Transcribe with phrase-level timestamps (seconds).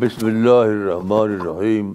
[0.00, 1.86] بسم اللہ الرحمن الرحیم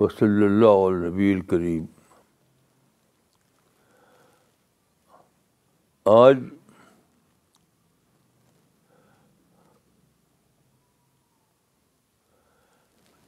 [0.00, 1.84] وصلی اللہ علبی الکریم
[6.14, 6.38] آج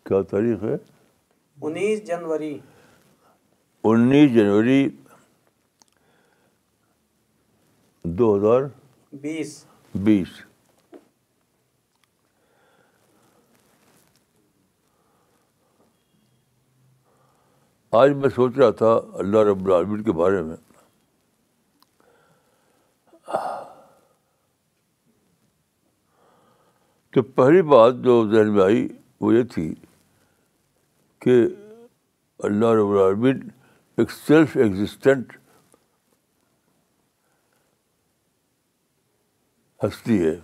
[0.09, 0.75] کیا تاریخ ہے
[1.63, 2.57] انیس جنوری
[3.93, 4.85] انیس جنوری
[8.19, 8.63] دو ہزار
[9.23, 9.65] بیس
[10.05, 10.47] بیس
[17.97, 18.89] آج میں سوچ رہا تھا
[19.21, 20.57] اللہ رب العالمین کے بارے میں
[27.15, 28.87] تو پہلی بات جو ذہن میں آئی
[29.21, 29.73] وہ یہ تھی
[31.25, 31.41] کہ
[32.49, 33.49] اللہ رب العالمین
[33.99, 35.33] ایک سیلف ایگزسٹنٹ
[39.85, 40.39] ہستی ہے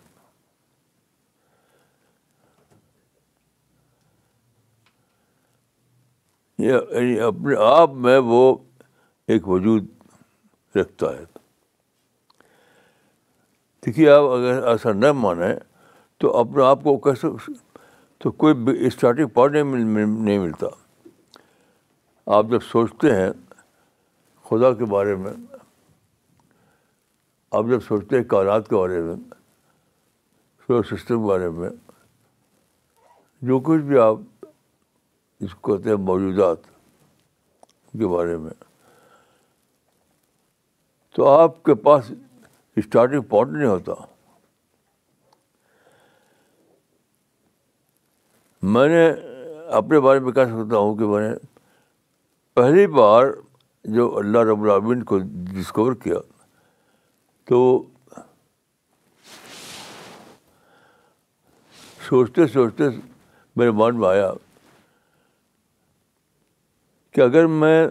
[6.62, 8.55] یعنی اپنے آپ میں وہ
[9.33, 9.86] ایک وجود
[10.77, 11.24] رکھتا ہے
[13.86, 15.55] دیکھیے آپ اگر ایسا نہ مانیں
[16.20, 17.28] تو اپنے آپ کو کیسے
[18.24, 19.56] تو کوئی اسٹارٹنگ پوائنٹ
[19.94, 20.66] نہیں ملتا
[22.36, 23.30] آپ جب سوچتے ہیں
[24.50, 25.33] خدا کے بارے میں
[27.58, 29.14] آپ جب سوچتے ہیں کائنات کے بارے میں
[30.66, 31.70] سولر سسٹم کے بارے میں
[33.48, 34.18] جو کچھ بھی آپ
[35.42, 36.64] اس کو کہتے ہیں موجودات
[37.98, 38.50] کے بارے میں
[41.16, 42.10] تو آپ کے پاس
[42.82, 43.94] اسٹارٹنگ پوائنٹ نہیں ہوتا
[48.77, 49.08] میں نے
[49.77, 51.34] اپنے بارے میں کہہ سکتا ہوں کہ میں نے
[52.55, 53.27] پہلی بار
[53.96, 55.18] جو اللہ رب العالمین کو
[55.50, 56.18] ڈسکور کیا
[57.48, 57.61] تو
[62.08, 62.84] سوچتے سوچتے
[63.56, 64.30] میرے من میں آیا
[67.14, 67.86] کہ اگر میں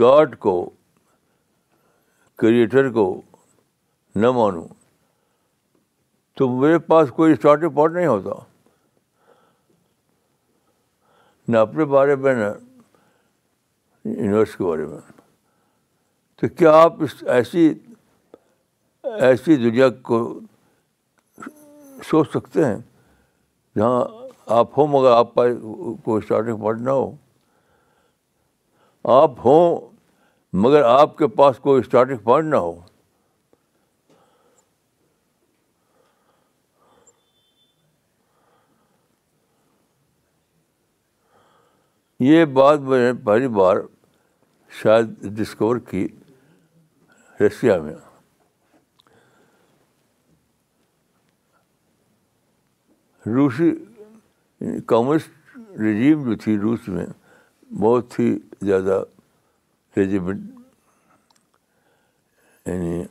[0.00, 0.54] گاڈ کو
[2.38, 3.04] کریٹر کو
[4.22, 4.66] نہ مانوں
[6.38, 8.40] تو میرے پاس کوئی اسٹارٹنگ پوائنٹ نہیں ہوتا
[11.52, 12.50] نہ اپنے بارے میں نہ
[14.04, 15.00] یونیورس کے بارے میں
[16.40, 17.68] تو کیا آپ اس ایسی
[19.20, 20.20] ایسی دنیا کو
[22.10, 22.76] سوچ سکتے ہیں
[23.76, 24.04] جہاں
[24.60, 25.52] آپ ہو مگر آپ پاس
[26.06, 27.12] اسٹارٹنگ پوائنٹ نہ ہو
[29.12, 29.76] آپ ہوں
[30.62, 32.74] مگر آپ کے پاس کوئی اسٹارٹنگ پوائنٹ نہ ہو
[42.24, 43.76] یہ بات میں نے پہلی بار
[44.82, 46.06] شاید ڈسکور کی
[47.40, 47.94] رشیا میں
[53.34, 53.70] روسی
[54.86, 55.30] کمیونسٹ
[55.80, 57.06] رجیم جو تھی روس میں
[57.80, 58.32] بہت ہی
[58.66, 59.02] زیادہ
[59.96, 60.38] ریجیمنٹ
[62.66, 63.02] یعنی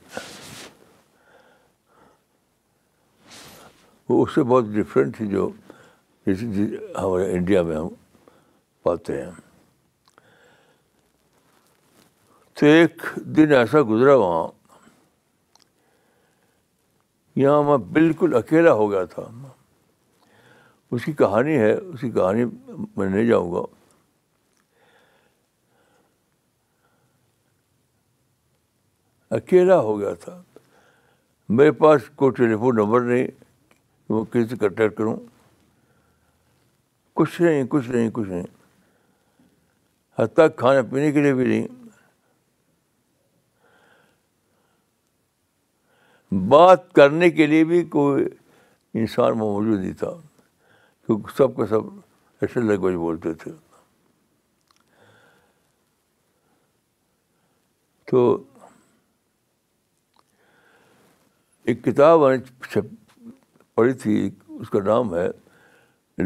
[4.09, 5.49] وہ اس سے بہت ڈفرینٹ تھی جو
[6.25, 7.87] جی ہمارے انڈیا میں ہم
[8.83, 9.31] پاتے ہیں
[12.59, 13.01] تو ایک
[13.37, 14.47] دن ایسا گزرا وہاں
[17.41, 19.23] یہاں میں بالکل اکیلا ہو گیا تھا
[20.95, 22.43] اس کی کہانی ہے اس کی کہانی
[22.95, 23.61] میں نہیں جاؤں گا
[29.35, 30.41] اکیلا ہو گیا تھا
[31.57, 33.27] میرے پاس کوئی ٹیلی فون نمبر نہیں
[34.09, 35.15] وہ کسی سے کنٹیکٹ کروں
[37.19, 38.43] کچھ نہیں کچھ نہیں کچھ نہیں
[40.19, 41.67] حتیٰ کھانے پینے کے لیے بھی نہیں
[46.49, 48.25] بات کرنے کے لیے بھی کوئی
[49.01, 50.13] انسان موجود نہیں تھا
[51.05, 51.89] کیونکہ سب کا سب
[52.41, 53.51] ایسے لینگویج بولتے تھے
[58.11, 58.23] تو
[61.69, 62.35] ایک کتاب میں
[62.75, 62.79] نے
[63.75, 64.15] پڑھی تھی
[64.61, 65.27] اس کا نام ہے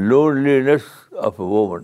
[0.44, 0.88] loneliness
[1.28, 1.84] of a woman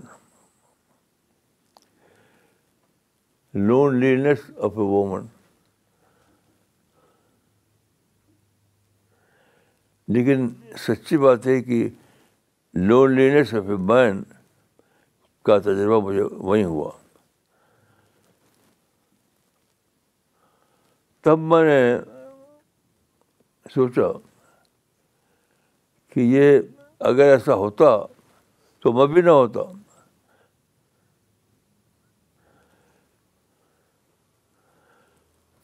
[4.00, 5.26] loneliness of a woman
[10.14, 10.48] لیکن
[10.88, 11.88] سچی بات ہے کہ
[12.88, 14.24] loan lens of a man
[15.46, 16.90] کا تجربہ مجھے وہیں ہوا
[21.24, 21.82] تب میں نے
[23.72, 24.12] سوچا
[26.14, 26.58] کہ یہ
[27.10, 27.90] اگر ایسا ہوتا
[28.82, 29.62] تو میں بھی نہ ہوتا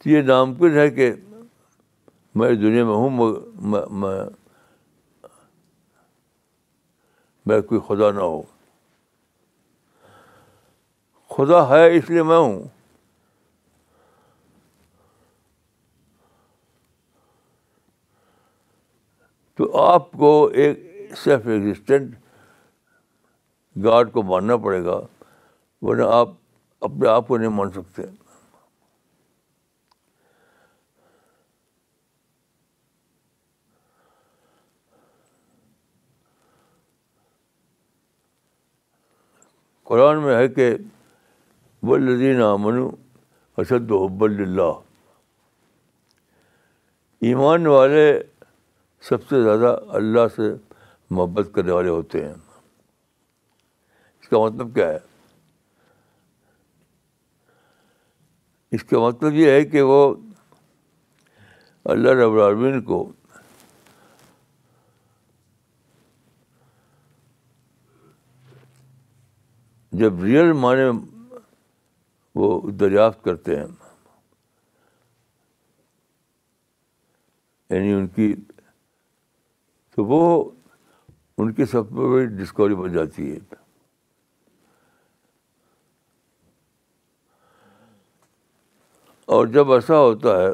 [0.08, 1.12] یہ نامکن ہے کہ
[2.38, 3.98] میں دنیا میں ہوں
[7.46, 8.40] میں کوئی خدا نہ ہو
[11.36, 12.62] خدا ہے اس لیے میں ہوں
[19.60, 20.28] تو آپ کو
[20.62, 20.78] ایک
[21.22, 22.14] سیلف ایگزٹینٹ
[23.84, 24.94] گاڈ کو ماننا پڑے گا
[25.86, 26.28] ورنہ آپ
[26.86, 28.02] اپنے آپ کو نہیں مان سکتے
[39.92, 40.72] قرآن میں ہے کہ
[41.82, 42.52] بلینہ
[43.56, 44.80] اسد و حب اللہ
[47.28, 48.10] ایمان والے
[49.08, 50.52] سب سے زیادہ اللہ سے
[51.16, 54.98] محبت کرنے والے ہوتے ہیں اس کا مطلب کیا ہے
[58.78, 60.00] اس کا مطلب یہ ہے کہ وہ
[61.94, 62.98] اللہ رب العالمین کو
[70.02, 70.88] جب ریئل معنی
[72.40, 73.66] وہ دریافت کرتے ہیں
[77.70, 78.34] یعنی ان کی
[79.94, 80.20] تو وہ
[81.42, 83.38] ان کی سب پہ بڑی ڈسکوری بن جاتی ہے
[89.34, 90.50] اور جب ایسا ہوتا ہے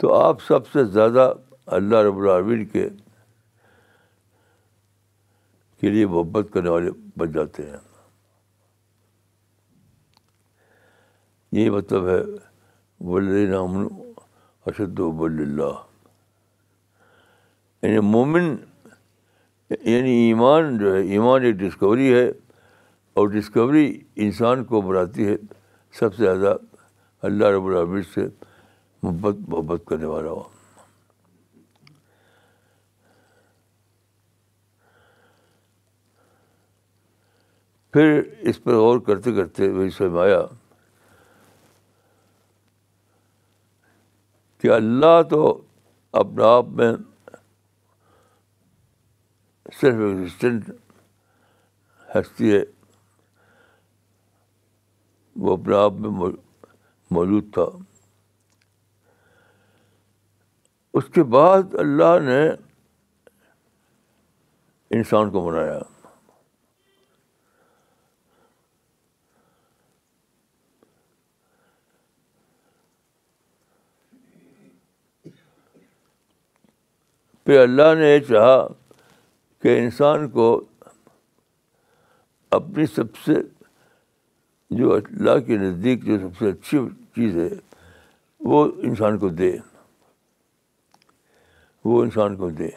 [0.00, 1.32] تو آپ سب سے زیادہ
[1.78, 2.88] اللہ رب العبین کے
[5.80, 7.78] کے لیے محبت کرنے والے بن جاتے ہیں
[11.58, 12.22] یہی مطلب ہے
[14.68, 15.74] اشد و بل اللہ
[17.82, 18.54] یعنی مومن
[19.86, 22.26] یعنی ایمان جو ہے ایمان ایک ڈسکوری ہے
[23.18, 23.84] اور ڈسکوری
[24.26, 25.36] انسان کو بناتی ہے
[25.98, 26.56] سب سے زیادہ
[27.28, 28.26] اللہ رب العبیر سے
[29.02, 30.50] محبت محبت کرنے والا ہوں
[37.92, 38.20] پھر
[38.50, 40.44] اس پر غور کرتے کرتے وہی سمایا آیا
[44.62, 45.38] کہ اللہ تو
[46.20, 46.92] اپنے آپ میں
[49.80, 50.68] صرف ایگزسٹنٹ
[52.14, 52.62] ہستی ہے
[55.46, 56.10] وہ اپنے آپ میں
[57.18, 57.64] موجود تھا
[61.00, 62.40] اس کے بعد اللہ نے
[64.98, 65.78] انسان کو بنایا
[77.46, 78.58] پھر اللہ نے یہ چاہا
[79.62, 80.44] کہ انسان کو
[82.58, 83.34] اپنی سب سے
[84.78, 86.78] جو اللہ کے نزدیک جو سب سے اچھی
[87.16, 87.48] چیز ہے
[88.50, 89.50] وہ انسان کو دے
[91.84, 92.68] وہ انسان کو دے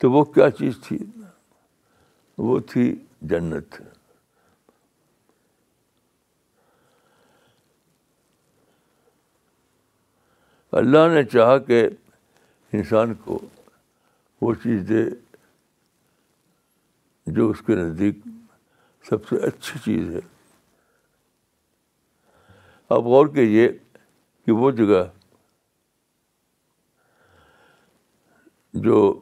[0.00, 0.98] تو وہ کیا چیز تھی
[2.46, 2.94] وہ تھی
[3.30, 3.80] جنت
[10.78, 11.76] اللہ نے چاہا کہ
[12.76, 13.38] انسان کو
[14.42, 15.04] وہ چیز دے
[17.36, 18.16] جو اس کے نزدیک
[19.08, 20.20] سب سے اچھی چیز ہے
[22.96, 23.66] اب غور کیجیے
[24.44, 25.04] کہ وہ جگہ
[28.84, 29.20] جو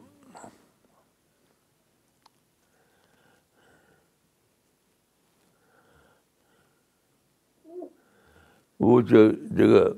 [8.87, 9.89] وہ جگہ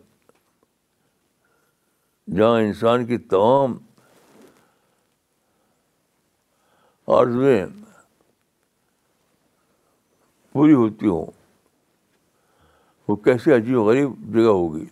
[2.36, 3.78] جہاں انسان کی تمام
[7.18, 7.66] آرزویں
[10.52, 11.32] پوری ہوتی ہوں
[13.08, 14.86] وہ کیسے عجیب غریب جگہ ہوگی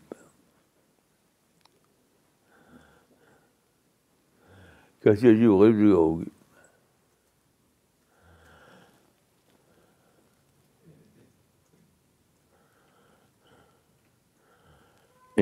[5.03, 6.23] کیسی عجیب غریب جگہ ہوگی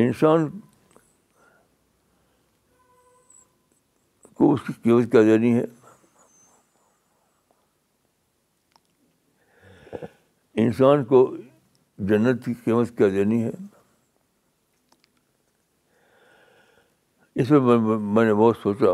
[0.05, 0.47] انسان
[4.51, 5.63] اس کی قیمت کیا دینی ہے
[10.63, 11.19] انسان کو
[12.09, 13.51] جنت کی قیمت کیا دینی ہے
[17.41, 17.59] اس میں
[17.97, 18.93] میں نے بہت سوچا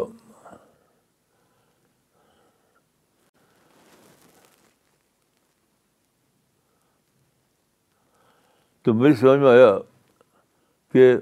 [8.83, 9.77] تو میری سمجھ میں آیا
[10.93, 11.13] کہ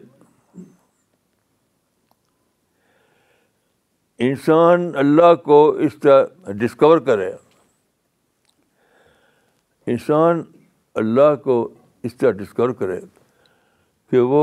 [4.26, 7.30] انسان اللہ کو اس طرح ڈسکور کرے
[9.92, 10.42] انسان
[11.02, 11.58] اللہ کو
[12.08, 13.00] اس طرح ڈسکور کرے
[14.12, 14.42] کہ وہ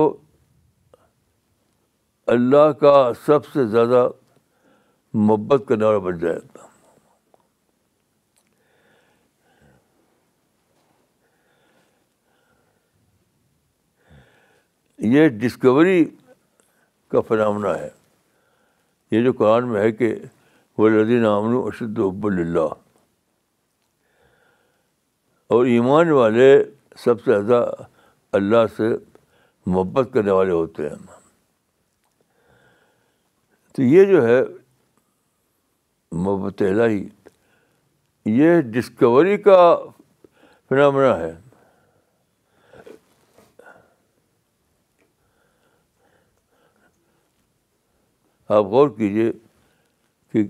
[2.36, 4.08] اللہ کا سب سے زیادہ
[5.26, 6.66] محبت کرنے والا بن جائے گا
[15.16, 16.04] یہ ڈسکوری
[17.10, 17.88] کا فنامنا ہے
[19.14, 20.08] یہ جو قرآن میں ہے کہ
[20.78, 22.72] وہ لدین اشد و اب اللہ
[25.54, 26.46] اور ایمان والے
[27.04, 27.58] سب سے زیادہ
[28.38, 28.88] اللہ سے
[29.74, 30.98] محبت کرنے والے ہوتے ہیں
[33.76, 34.40] تو یہ جو ہے
[36.24, 37.02] محبت الہی
[38.40, 39.60] یہ ڈسکوری کا
[40.68, 41.32] فنامنا ہے
[48.48, 49.30] آپ غور کیجیے
[50.32, 50.42] کہ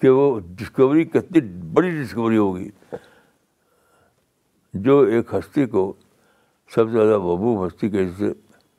[0.00, 0.26] کہ وہ
[0.56, 1.40] ڈسکوری کتنی
[1.74, 2.68] بڑی ڈسکوری ہوگی
[4.84, 5.92] جو ایک ہستی کو
[6.74, 8.32] سب سے زیادہ محبوب ہستی کے حصے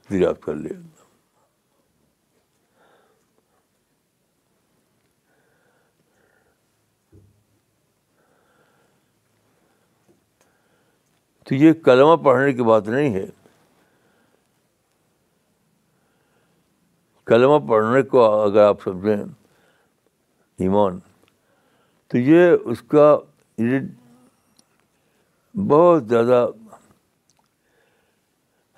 [0.10, 0.70] دریافت کر لے
[11.50, 13.26] تو یہ کلمہ پڑھنے کی بات نہیں ہے
[17.30, 19.24] کلمہ پڑھنے کو اگر آپ سمجھیں
[20.68, 20.98] ایمان
[22.10, 23.10] تو یہ اس کا
[25.68, 26.46] بہت زیادہ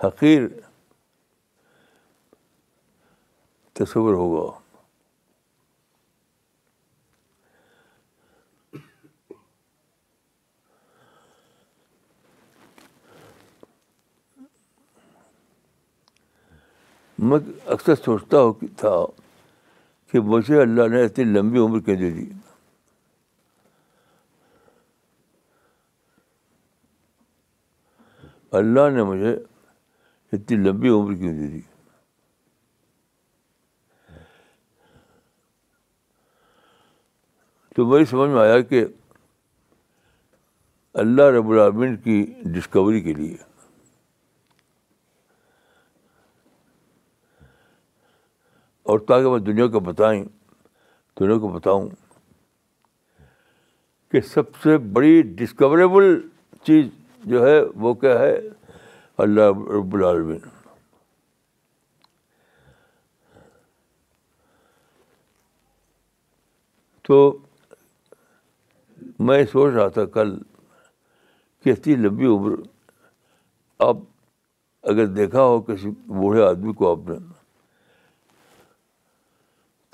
[0.06, 0.48] حقیر
[3.80, 4.60] تصور ہوگا
[17.30, 17.38] میں
[17.74, 18.90] اکثر سوچتا ہوں تھا
[20.12, 22.26] کہ مجھے اللہ نے اتنی لمبی عمر کیوں دے دی
[28.60, 29.34] اللہ نے مجھے
[30.38, 31.60] اتنی لمبی عمر کیوں دے دی
[37.76, 38.86] تو میری سمجھ میں آیا کہ
[41.06, 42.22] اللہ رب العبین کی
[42.54, 43.36] ڈسکوری کے لیے
[48.92, 50.24] اور تاکہ میں دنیا کو بتائیں
[51.20, 51.88] دنیا کو بتاؤں
[54.12, 56.08] کہ سب سے بڑی ڈسکوریبل
[56.68, 56.86] چیز
[57.34, 58.36] جو ہے وہ کیا ہے
[59.26, 60.40] اللہ رب العالمین
[67.08, 67.22] تو
[69.30, 70.38] میں سوچ رہا تھا کل
[71.64, 72.60] کہ اتنی لمبی عمر
[73.90, 74.04] آپ
[74.94, 75.90] اگر دیکھا ہو کسی
[76.22, 77.18] بوڑھے آدمی کو آپ نے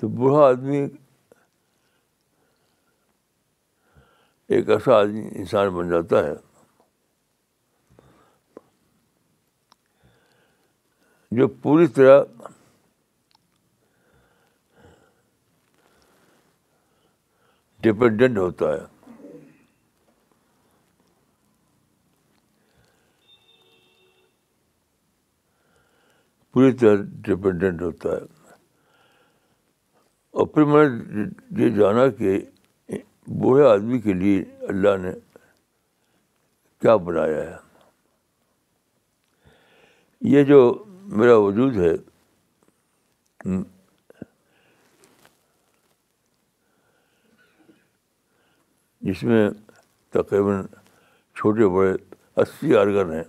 [0.00, 0.80] تو بوڑھا آدمی
[4.54, 6.34] ایک ایسا آدمی انسان بن جاتا ہے
[11.38, 12.22] جو پوری طرح
[17.82, 18.80] ڈپینڈنٹ ہوتا ہے
[26.52, 28.37] پوری طرح ڈپینڈنٹ ہوتا ہے
[30.38, 31.22] اور پھر میں نے
[31.62, 32.38] یہ جانا کہ
[33.42, 34.42] بوڑھے آدمی کے لیے
[34.72, 35.10] اللہ نے
[36.82, 37.56] کیا بنایا ہے
[40.34, 40.58] یہ جو
[41.20, 41.92] میرا وجود ہے
[49.10, 49.48] جس میں
[50.18, 50.62] تقریباً
[51.40, 51.92] چھوٹے بڑے
[52.42, 53.24] اسی آرگن ہیں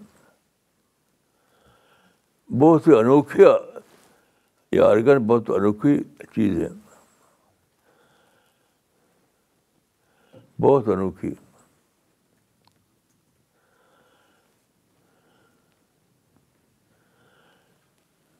[2.61, 3.57] بہت ہی انوکھا
[4.75, 5.97] یہ آرگن بہت انوکھی
[6.35, 6.67] چیز ہے
[10.61, 11.33] بہت انوکھی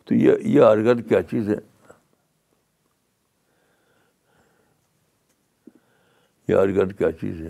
[0.05, 1.55] تو یہ یہ آرگن کیا چیز ہے
[6.47, 7.49] یہ آرگن کیا چیز ہے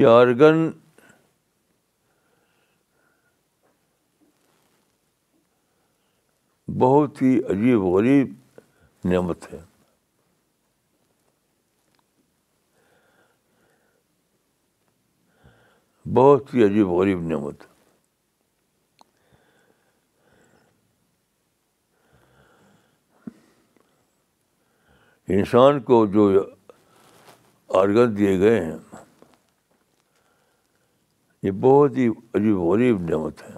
[0.00, 0.68] یہ آرگن
[6.78, 8.32] بہت ہی عجیب غریب
[9.12, 9.58] نعمت ہے
[16.12, 17.62] بہت ہی عجیب غریب نعمت
[25.36, 26.30] انسان کو جو
[27.80, 28.76] آرگن دیے گئے ہیں
[31.42, 33.56] یہ بہت ہی عجیب غریب نعمت ہے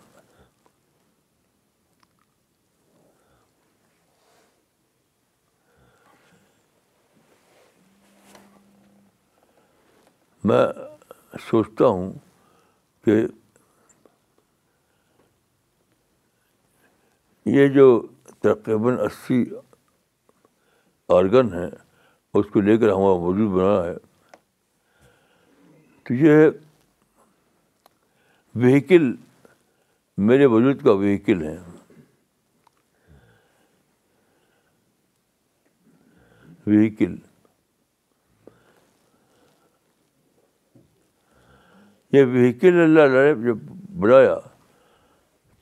[10.46, 10.64] میں
[11.48, 12.12] سوچتا ہوں
[13.06, 13.20] کہ
[17.56, 17.84] یہ جو
[18.42, 19.44] تقریباً اسی
[21.16, 21.68] آرگن ہیں
[22.40, 23.92] اس کو لے کر ہمارا موجود بنا ہے
[26.06, 26.44] تو یہ
[28.64, 29.14] وہیکل
[30.28, 31.56] میرے وجود کا وہیکل ہے
[36.66, 37.14] وہیکل
[42.16, 43.54] یہ وہیکل اللہ نے جو
[44.02, 44.34] بنایا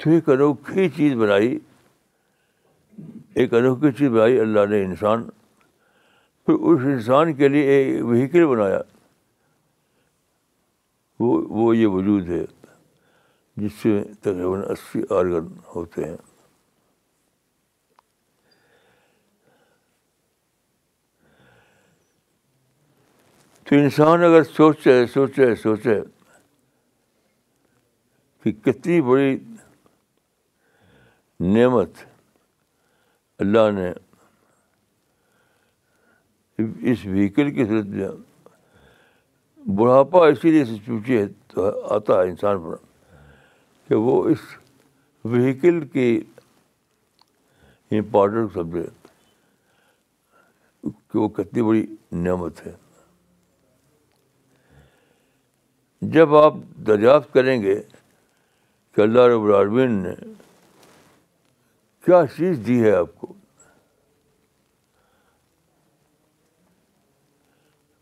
[0.02, 1.52] تو ایک انوکھی چیز بنائی
[3.40, 5.22] ایک انوکھی چیز بنائی اللہ نے انسان
[6.46, 8.80] پھر اس انسان کے لیے ایک وہیکل بنایا
[11.24, 12.44] وہ وہ یہ وجود ہے
[13.62, 16.16] جس سے تقریباً اسی آرگن ہوتے ہیں
[23.68, 26.00] تو انسان اگر سوچے سوچے سوچے
[28.44, 29.36] کہ کتنی بڑی
[31.54, 31.98] نعمت
[33.44, 33.88] اللہ نے
[36.92, 38.08] اس وہیکل کی صورت میں
[39.78, 41.24] بڑھاپا اسی لیے سے چوچے
[41.54, 42.76] تو آتا ہے انسان پر
[43.88, 44.42] کہ وہ اس
[45.24, 46.08] وہیکل کی
[47.98, 48.58] امپارٹنٹ
[51.14, 51.84] وہ کتنی بڑی
[52.22, 52.72] نعمت ہے
[56.14, 56.54] جب آپ
[56.86, 57.80] دریافت کریں گے
[58.94, 60.10] کہ اللہ رب العالمین نے
[62.06, 63.32] کیا چیز دی ہے آپ کو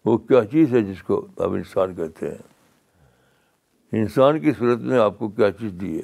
[0.04, 5.18] وہ کیا چیز ہے جس کو آپ انسان کہتے ہیں انسان کی صورت میں آپ
[5.18, 6.02] کو کیا چیز دی ہے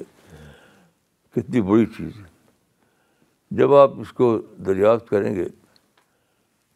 [1.35, 5.47] کتنی بڑی چیز ہے جب آپ اس کو دریافت کریں گے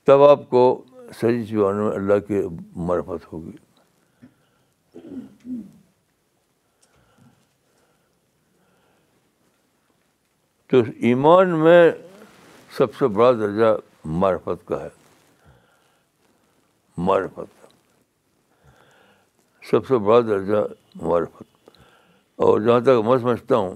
[0.08, 0.64] تب آپ کو
[1.22, 2.42] زبانوں میں اللہ کی
[2.90, 3.56] مرفت ہوگی
[10.74, 11.84] تو ایمان میں
[12.78, 13.66] سب سے بڑا درجہ
[14.22, 14.88] معرفت کا ہے
[17.10, 17.68] معرفت کا
[19.70, 20.64] سب سے بڑا درجہ
[21.04, 21.70] معرفت
[22.48, 23.76] اور جہاں تک میں سمجھتا ہوں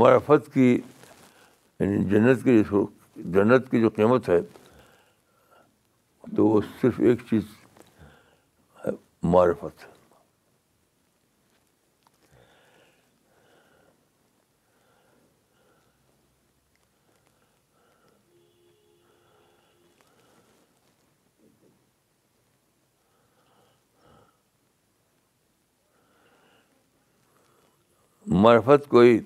[0.00, 2.86] معرفت کی یعنی جنت کی جو
[3.38, 4.40] جنت کی جو قیمت ہے
[6.36, 7.44] تو وہ صرف ایک چیز
[8.84, 8.90] ہے
[9.36, 9.96] معرفت ہے
[28.30, 29.18] معرفت کوئی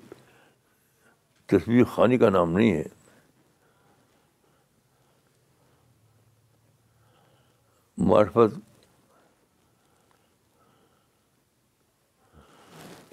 [1.51, 2.83] تصویر خانی کا نام نہیں ہے
[8.09, 8.55] معرفت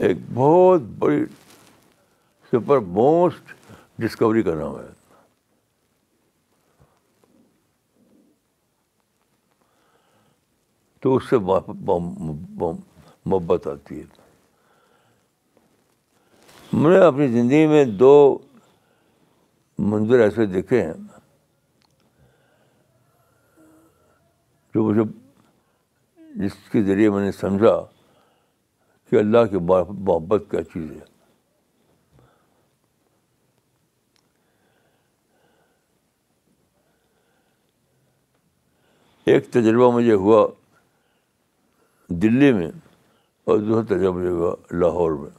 [0.02, 1.24] ایک بہت بڑی
[2.52, 3.52] سپر موسٹ
[4.02, 4.86] ڈسکوری کا نام ہے
[11.02, 11.38] تو اس سے
[13.26, 14.19] محبت آتی ہے
[16.72, 18.10] میں نے اپنی زندگی میں دو
[19.92, 20.92] منظر ایسے دیکھے ہیں
[24.74, 25.02] جو مجھے
[26.42, 27.74] جس کے ذریعے میں نے سمجھا
[29.10, 31.08] کہ اللہ کی محبت کیا چیز ہے
[39.32, 40.46] ایک تجربہ مجھے ہوا
[42.22, 42.70] دلی میں
[43.48, 45.30] اور دوسرا تجربہ مجھے ہوا لاہور میں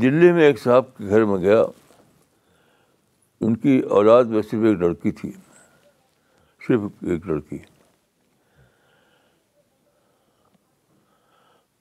[0.00, 1.62] دلی میں ایک صاحب کے گھر میں گیا
[3.46, 5.30] ان کی اولاد میں صرف ایک لڑکی تھی
[6.66, 7.58] صرف ایک لڑکی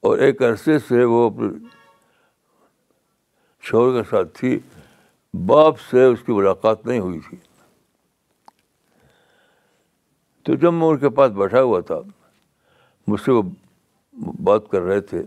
[0.08, 1.48] اور ایک عرصے سے وہ اپنے
[3.70, 4.58] شوہر کے ساتھ تھی
[5.48, 7.38] باپ سے اس کی ملاقات نہیں ہوئی تھی
[10.46, 12.00] تو جب میں ان کے پاس بیٹھا ہوا تھا
[13.08, 13.42] مجھ سے وہ
[14.46, 15.22] بات کر رہے تھے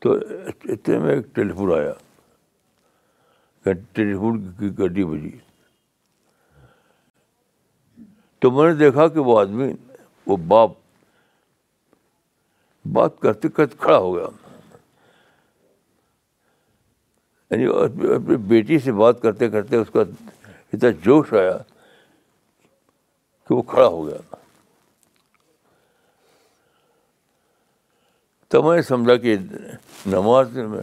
[0.00, 0.12] تو
[0.74, 1.92] اتنے میں ایک ٹیلیفون آیا
[3.92, 5.30] ٹیلی فون کی گڈی بجی
[8.40, 9.70] تو میں نے دیکھا کہ وہ آدمی
[10.26, 10.70] وہ باپ
[12.92, 14.26] بات کرتے کرتے کھڑا ہو گیا
[17.50, 17.66] یعنی
[18.16, 20.00] اپنی بیٹی سے بات کرتے کرتے اس کا
[20.72, 21.56] اتنا جوش آیا
[23.48, 24.36] کہ وہ کھڑا ہو گیا
[28.56, 29.34] تو میں سمجھا کہ
[30.10, 30.80] نماز میں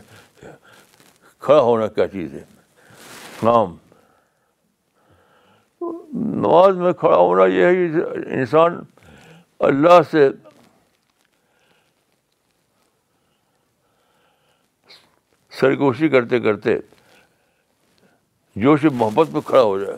[1.45, 2.43] کھڑا ہونا کیا چیز ہے
[3.43, 3.73] نام
[5.81, 8.03] نماز میں کھڑا ہونا یہ ہے کہ
[8.37, 8.75] انسان
[9.69, 10.27] اللہ سے
[15.59, 16.77] سرگوشی کرتے کرتے
[18.65, 19.97] جوش محبت میں کھڑا ہو جائے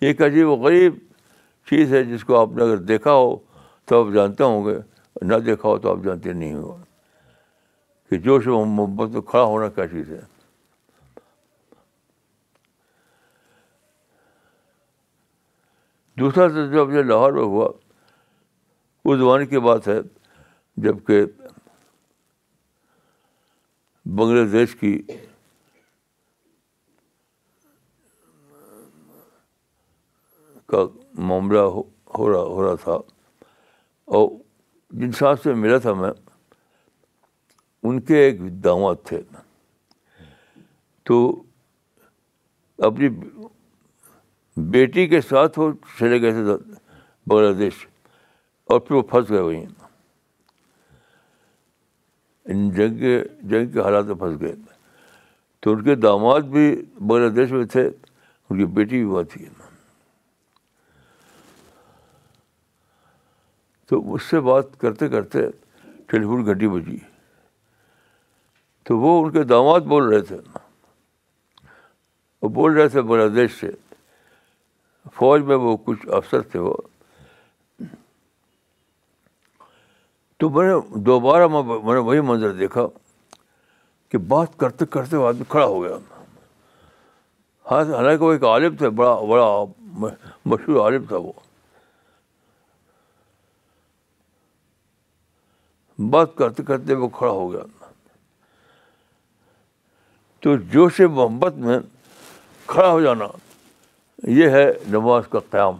[0.00, 0.98] یہ عجیب و غریب
[1.70, 3.34] چیز ہے جس کو آپ نے اگر دیکھا ہو
[3.88, 4.74] تو آپ جانتے ہوں گے
[5.26, 6.82] نہ دیکھا ہو تو آپ جانتے نہیں ہوں گے
[8.10, 10.20] کہ جوش و محبت میں کھڑا ہونا کیا چیز ہے
[16.18, 17.68] دوسرا تجربہ مجھے لاہور میں ہوا
[19.04, 19.98] اس زمانے کی بات ہے
[20.84, 21.24] جب کہ
[24.18, 24.96] بنگلہ دیش کی
[30.68, 30.82] کا
[31.28, 31.82] معاملہ ہو
[32.18, 32.92] ہو رہا ہو رہا تھا
[34.16, 34.28] اور
[34.98, 36.10] جن صاحب سے ملا تھا میں
[37.86, 39.20] ان کے ایک دعوت تھے
[41.06, 41.18] تو
[42.88, 43.08] اپنی
[44.70, 46.56] بیٹی کے ساتھ وہ چلے گئے تھے
[47.30, 47.86] بنگلہ دیش
[48.70, 49.66] اور پھر وہ پھنس گئے وہیں
[52.76, 54.54] جنگ کے جنگ کے حالات میں پھنس گئے
[55.62, 59.44] تو ان کے داماد بھی بنگلہ دیش میں تھے ان کی بیٹی بھی وہاں تھی
[59.44, 59.63] نا
[63.88, 65.38] تو اس سے بات کرتے کرتے
[66.10, 66.96] ٹیلی فون گھنٹی بجی
[68.88, 70.36] تو وہ ان کے داماد بول رہے تھے
[72.42, 73.70] وہ بول رہے تھے بنگلہ دیش سے
[75.16, 76.74] فوج میں وہ کچھ افسر تھے وہ
[80.40, 81.62] تو میں نے دوبارہ میں
[81.94, 82.82] نے وہی منظر دیکھا
[84.10, 85.96] کہ بات کرتے کرتے وہ آدمی کھڑا ہو گیا
[87.70, 89.48] ہاں حالانکہ وہ ایک عالم تھے بڑا بڑا
[90.52, 91.32] مشہور عالم تھا وہ
[96.10, 97.62] بات کرتے کرتے وہ کھڑا ہو گیا
[100.42, 101.78] تو جوش محبت میں
[102.66, 103.26] کھڑا ہو جانا
[104.38, 105.76] یہ ہے نماز کا قیام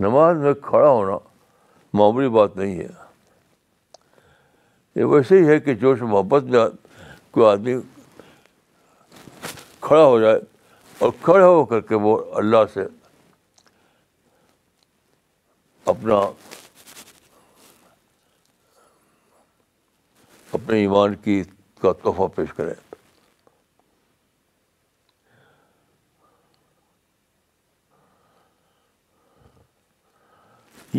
[0.00, 1.16] نماز میں کھڑا ہونا
[1.98, 2.88] معمولی بات نہیں ہے
[5.00, 6.66] یہ ویسے ہی ہے کہ جوش محبت میں
[7.30, 7.74] کوئی آدمی
[9.80, 10.38] کھڑا ہو جائے
[10.98, 12.82] اور کھڑا ہو کر کے وہ اللہ سے
[15.90, 16.14] اپنا
[20.56, 21.42] اپنے ایمان کی
[21.80, 22.74] کا تحفہ پیش کریں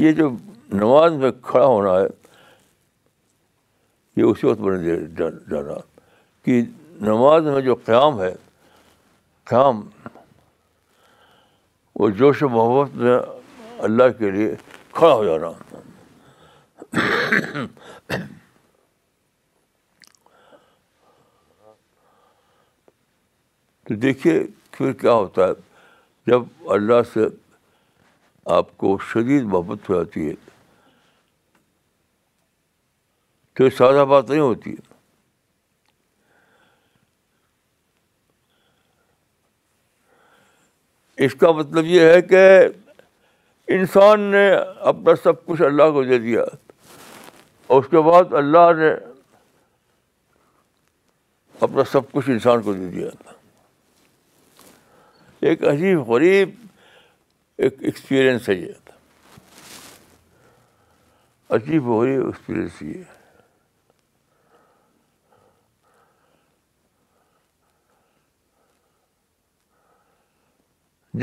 [0.02, 0.30] یہ جو
[0.72, 2.06] نماز میں کھڑا ہونا ہے
[4.18, 4.78] یہ اسی وقت میں
[5.50, 5.74] جانا
[6.46, 6.62] کہ
[7.10, 8.34] نماز میں جو قیام ہے
[9.50, 9.82] قیام
[12.00, 13.18] وہ جوش و محبت میں
[13.86, 14.54] اللہ کے لیے
[14.98, 15.54] کھڑا ہو جا ہوں
[23.88, 24.40] تو دیکھیے
[24.72, 25.54] پھر کیا ہوتا ہے
[26.32, 27.26] جب اللہ سے
[28.58, 30.34] آپ کو شدید محبت ہو جاتی ہے
[33.58, 34.92] تو یہ سادہ بات نہیں ہوتی ہے
[41.26, 42.44] اس کا مطلب یہ ہے کہ
[43.76, 44.50] انسان نے
[44.90, 46.42] اپنا سب کچھ اللہ کو دے دیا
[47.68, 48.90] اور اس کے بعد اللہ نے
[51.68, 53.08] اپنا سب کچھ انسان کو دے دیا
[55.50, 56.50] ایک عجیب غریب
[57.66, 58.92] ایک ایکسپیرئنس ہے یہ
[61.58, 63.02] عجیب غریب ایکسپیرئنس یہ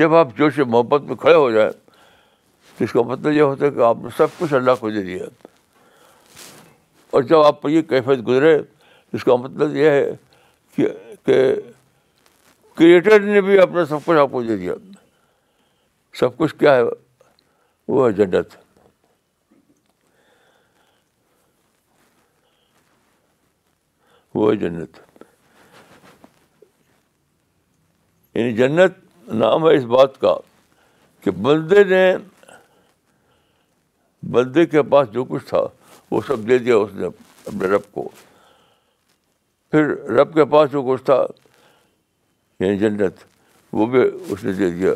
[0.02, 1.70] جب آپ جوش محبت میں کھڑے ہو جائیں
[2.84, 5.24] اس کا مطلب یہ ہوتا ہے کہ آپ نے سب کچھ اللہ کو دے دیا
[7.16, 10.86] اور جب آپ پر یہ کیفیت گزرے اس کا مطلب یہ ہے
[11.26, 11.36] کہ
[12.78, 14.74] کریٹر نے بھی اپنا سب کچھ آپ کو دے دیا
[16.20, 16.82] سب کچھ کیا ہے
[17.88, 18.56] وہ ہے جنت
[24.34, 24.98] وہ ہے جنت
[28.36, 30.34] یعنی جنت نام ہے اس بات کا
[31.24, 32.04] کہ بندے نے
[34.32, 35.62] بندے کے پاس جو کچھ تھا
[36.10, 38.08] وہ سب دے دیا اس نے اپنے رب کو
[39.70, 39.86] پھر
[40.18, 41.24] رب کے پاس جو کچھ تھا
[42.60, 43.24] یعنی جنت
[43.72, 44.92] وہ بھی اس نے دے دیا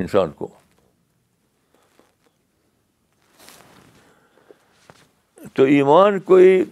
[0.00, 0.48] انسان کو
[5.54, 6.62] تو ایمان کوئی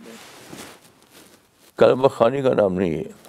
[1.78, 3.22] کلمہ خانی کا نام نہیں ہے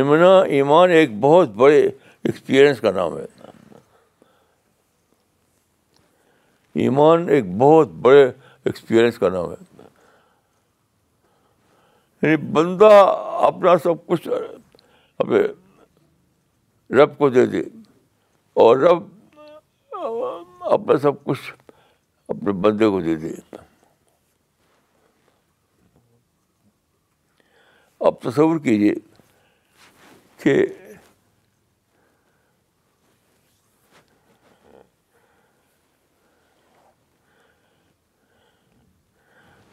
[0.00, 1.88] امنا ایمان ایک بہت بڑے
[2.24, 3.24] ایکسپیرئنس کا نام ہے
[6.84, 9.56] ایمان ایک بہت بڑے ایکسپیرئنس کا نام ہے
[12.22, 12.88] یعنی بندہ
[13.46, 14.28] اپنا سب کچھ
[16.98, 17.60] رب کو دے دے
[18.64, 19.06] اور رب
[20.72, 21.52] اپنا سب کچھ
[22.28, 23.32] اپنے بندے کو دے دے
[28.06, 28.94] آپ تصور کیجیے
[30.42, 30.64] کہ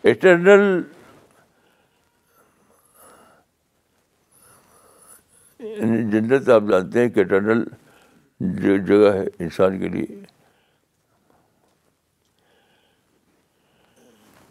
[0.10, 0.65] اٹرنل
[5.60, 7.63] یعنی جنت آپ جانتے ہیں کہ اٹرنل
[8.88, 10.06] جگہ ہے انسان کے لیے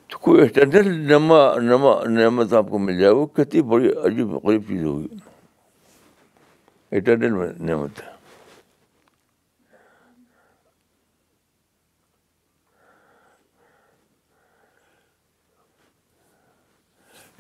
[0.09, 4.63] تو کوئی اٹرنل نما نما نعمت آپ کو مل جائے وہ کتنی بڑی عجیب غریب
[4.69, 5.17] چیز ہوگی
[6.99, 8.13] اٹرنل نعمت ہے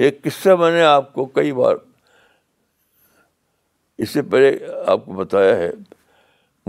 [0.02, 1.74] ایک قصہ میں نے آپ کو کئی بار
[4.02, 4.50] اس سے پہلے
[4.92, 5.70] آپ کو بتایا ہے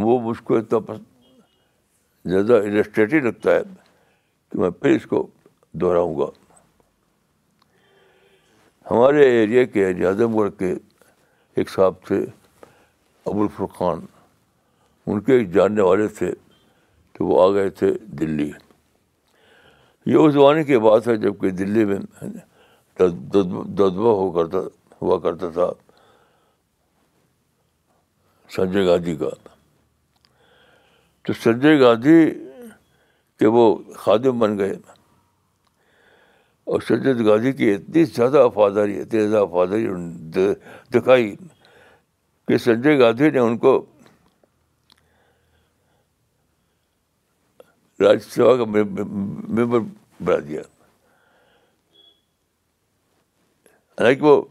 [0.03, 3.61] وہ مجھ کو اتنا پسند زیادہ انسٹیٹیو لگتا ہے
[4.51, 5.25] کہ میں پھر اس کو
[5.81, 6.25] دہراؤں گا
[8.91, 10.73] ہمارے ایریا کے اعظم گڑھ کے
[11.55, 12.21] ایک صاحب تھے
[13.25, 14.05] ابو الفرقان
[15.07, 16.31] ان کے ایک جاننے والے تھے
[17.17, 18.51] تو وہ آ گئے تھے دلی
[20.09, 21.97] یہ اس زمانے کی بات ہے جب کہ دلی میں
[22.99, 24.57] جذبہ ہو کرتا
[25.01, 25.69] ہوا کرتا تھا
[28.55, 29.29] سنجے گاندھی کا
[31.25, 32.19] تو سنجے گاندھی
[33.39, 33.63] کے وہ
[34.03, 34.73] خادم بن گئے
[36.73, 40.55] اور سنجے گاندھی کی اتنی زیادہ وفاداری اتنی زیادہ وفاداری
[40.93, 41.35] دکھائی
[42.47, 43.73] کہ سنجے گاندھی نے ان کو
[47.99, 49.79] راجیہ سبھا کا ممبر
[50.23, 50.61] بنا دیا
[53.99, 54.41] حالانکہ وہ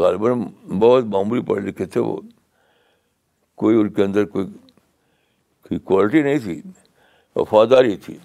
[0.00, 0.42] غالباً
[0.80, 2.16] بہت معمولی پڑھے لکھے تھے وہ
[3.62, 4.46] کوئی ان کے اندر کوئی
[5.68, 6.60] کوئی کوالٹی نہیں تھی
[7.36, 8.16] وفاداری تھی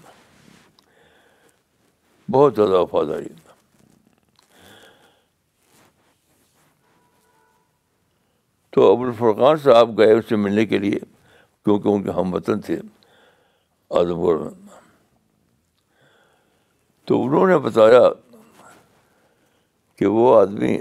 [2.32, 3.28] بہت زیادہ وفاداری
[8.76, 11.00] تو ابو الفرقان صاحب گئے اس سے ملنے کے لیے
[11.66, 12.76] کیونکہ ان کے ہم وطن تھے
[14.00, 14.50] ادم میں
[17.08, 18.00] تو انہوں نے بتایا
[19.98, 20.78] کہ وہ آدمی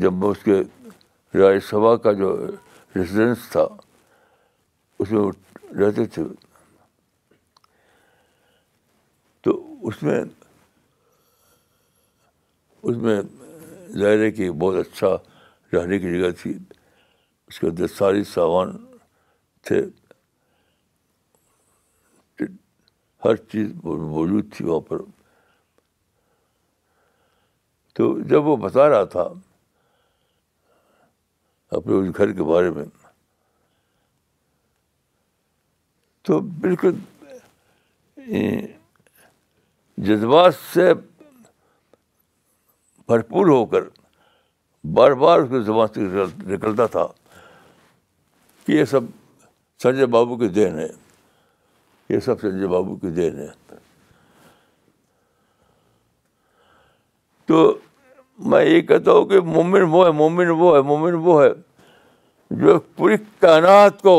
[0.00, 0.60] جب اس کے
[1.38, 2.36] راج سبھا کا جو
[2.96, 3.66] ریزیڈنس تھا
[5.00, 5.20] اس میں
[5.80, 6.22] رہتے تھے
[9.42, 9.52] تو
[9.88, 10.20] اس میں
[12.82, 13.20] اس میں
[13.98, 15.08] ظاہر ہے کہ بہت اچھا
[15.72, 16.52] رہنے کی جگہ تھی
[17.48, 18.76] اس کے اندر ساری سامان
[19.66, 19.80] تھے
[23.24, 24.98] ہر چیز موجود تھی وہاں پر
[28.00, 29.20] تو جب وہ بتا رہا تھا
[31.78, 32.84] اپنے اس گھر کے بارے میں
[36.28, 36.94] تو بالکل
[40.06, 40.86] جذبات سے
[43.04, 43.88] بھرپور ہو کر
[45.00, 46.00] بار بار اس کو زبان سے
[46.54, 47.06] نکلتا تھا
[48.66, 49.12] کہ یہ سب
[49.82, 50.88] سنجے بابو کی دین ہے
[52.14, 53.48] یہ سب سنجے بابو کی دین ہے
[57.46, 57.60] تو
[58.48, 61.48] میں یہ کہتا ہوں کہ مومن وہ ہے مومن وہ ہے مومن وہ ہے
[62.60, 64.14] جو پوری کائنات کو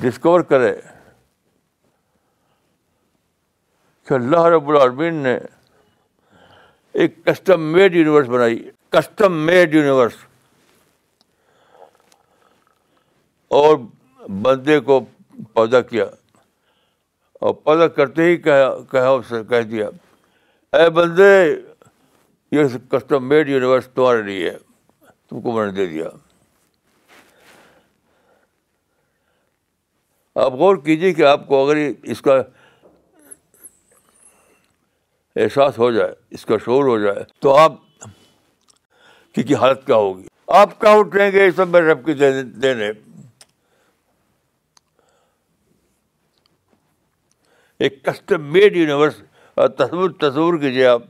[0.00, 0.72] ڈسکور کرے
[4.08, 5.36] کہ اللہ رب العالمین نے
[7.04, 8.58] ایک کسٹم میڈ یونیورس بنائی
[8.92, 10.14] کسٹم میڈ یونیورس
[13.62, 13.76] اور
[14.42, 15.00] بندے کو
[15.54, 16.04] پودا کیا
[17.40, 19.88] اور پودا کرتے ہی کہا کہا کہہ دیا
[20.80, 21.32] اے بندے
[22.56, 24.56] یہ کسٹم میڈ یونیورس تمہارے لیے ہے
[25.28, 26.08] تم کو میں نے دے دیا
[30.44, 31.76] آپ غور کیجیے کہ آپ کو اگر
[32.14, 32.34] اس کا
[35.44, 37.74] احساس ہو جائے اس کا شور ہو جائے تو آپ
[39.48, 40.26] کی حالت کیا ہوگی
[40.58, 42.14] آپ کیا اٹھیں گے سب میں رب کی
[42.62, 42.90] دینے
[47.86, 49.16] ایک کسٹم میڈ یونیورس
[49.78, 51.02] تصور تصور کیجیے آپ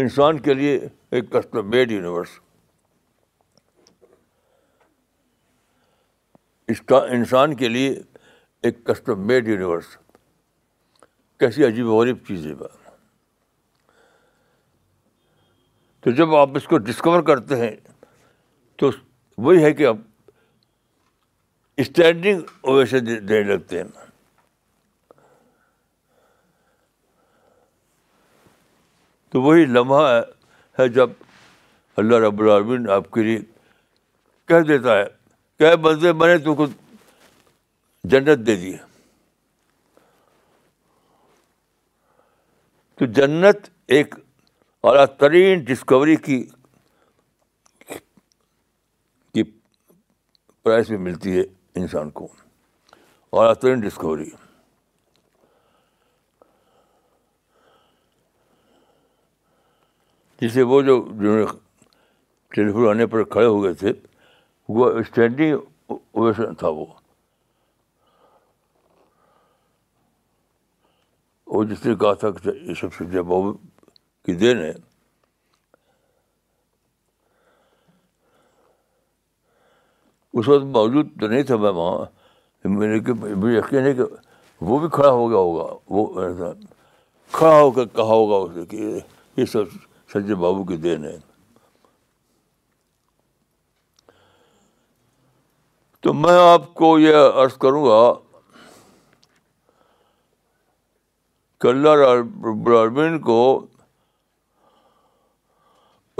[0.00, 0.74] انسان کے لیے
[1.16, 2.28] ایک کسٹم میڈ یونیورس
[6.72, 7.90] اس کا انسان کے لیے
[8.66, 9.86] ایک کسٹم میڈ یونیورس
[11.40, 12.54] کیسی عجیب و غریب چیز ہے
[16.02, 17.74] تو جب آپ اس کو ڈسکور کرتے ہیں
[18.80, 18.90] تو
[19.46, 19.96] وہی ہے کہ آپ
[21.84, 23.90] اسٹینڈنگ اویشن دینے لگتے ہیں
[29.30, 30.08] تو وہی لمحہ
[30.78, 31.10] ہے جب
[32.00, 33.38] اللہ رب العالمین آپ کے لیے
[34.48, 35.04] کہہ دیتا ہے
[35.58, 36.72] کہ بندے میں نے تو خود
[38.10, 38.72] جنت دے دی
[42.98, 44.14] تو جنت ایک
[44.88, 46.42] اعلیٰ ترین ڈسکوری کی
[50.62, 51.42] پرائز میں ملتی ہے
[51.80, 52.26] انسان کو
[53.36, 54.28] اور ترین ڈسکوری
[60.40, 61.44] جسے وہ جو جنہوں نے
[62.54, 63.92] ٹیلیفون آنے پر کھڑے ہو گئے تھے
[64.76, 65.56] وہ اسٹینڈنگ
[65.92, 66.84] اویشن تھا وہ
[71.54, 74.72] اور جس نے کہا تھا کہ یہ سب سے جب بہو کی دین ہے
[80.32, 82.04] اس وقت موجود تو نہیں تھا میں وہاں
[82.78, 84.02] میرے کہ مجھے یقین ہے کہ
[84.68, 86.06] وہ بھی کھڑا ہو گیا ہوگا وہ
[87.32, 88.98] کھڑا ہو کر کہا ہوگا اس نے کہ
[89.36, 89.78] یہ سب
[90.12, 91.16] سجے بابو کی دین ہے
[96.02, 98.02] تو میں آپ کو یہ عرض کروں گا
[101.60, 101.72] کہ
[102.46, 103.36] رب العالمین کو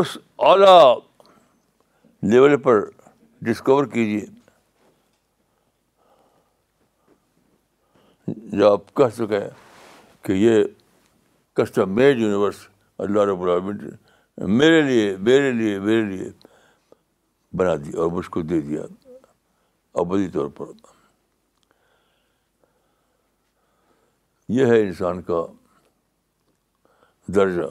[0.03, 0.17] اس
[0.49, 0.81] اعلیٰ
[2.31, 2.81] لیول پر
[3.49, 4.25] ڈسکور کیجیے
[8.57, 9.49] جو آپ کہہ سکیں
[10.25, 10.63] کہ یہ
[11.57, 12.67] کسٹم میڈ یونیورس
[13.07, 13.21] اللہ
[13.55, 16.31] رب نے میرے لیے میرے لیے میرے لیے
[17.59, 18.83] بنا دیا اور مجھ کو دے دیا
[20.03, 20.71] ابدی طور پر
[24.57, 25.43] یہ ہے انسان کا
[27.35, 27.67] درجہ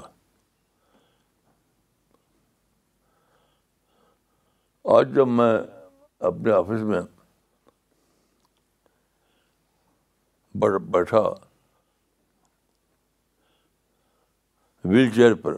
[4.95, 5.53] آج جب میں
[6.27, 7.01] اپنے آفس میں
[10.91, 11.21] بیٹھا
[14.89, 15.53] ویل چیئر پر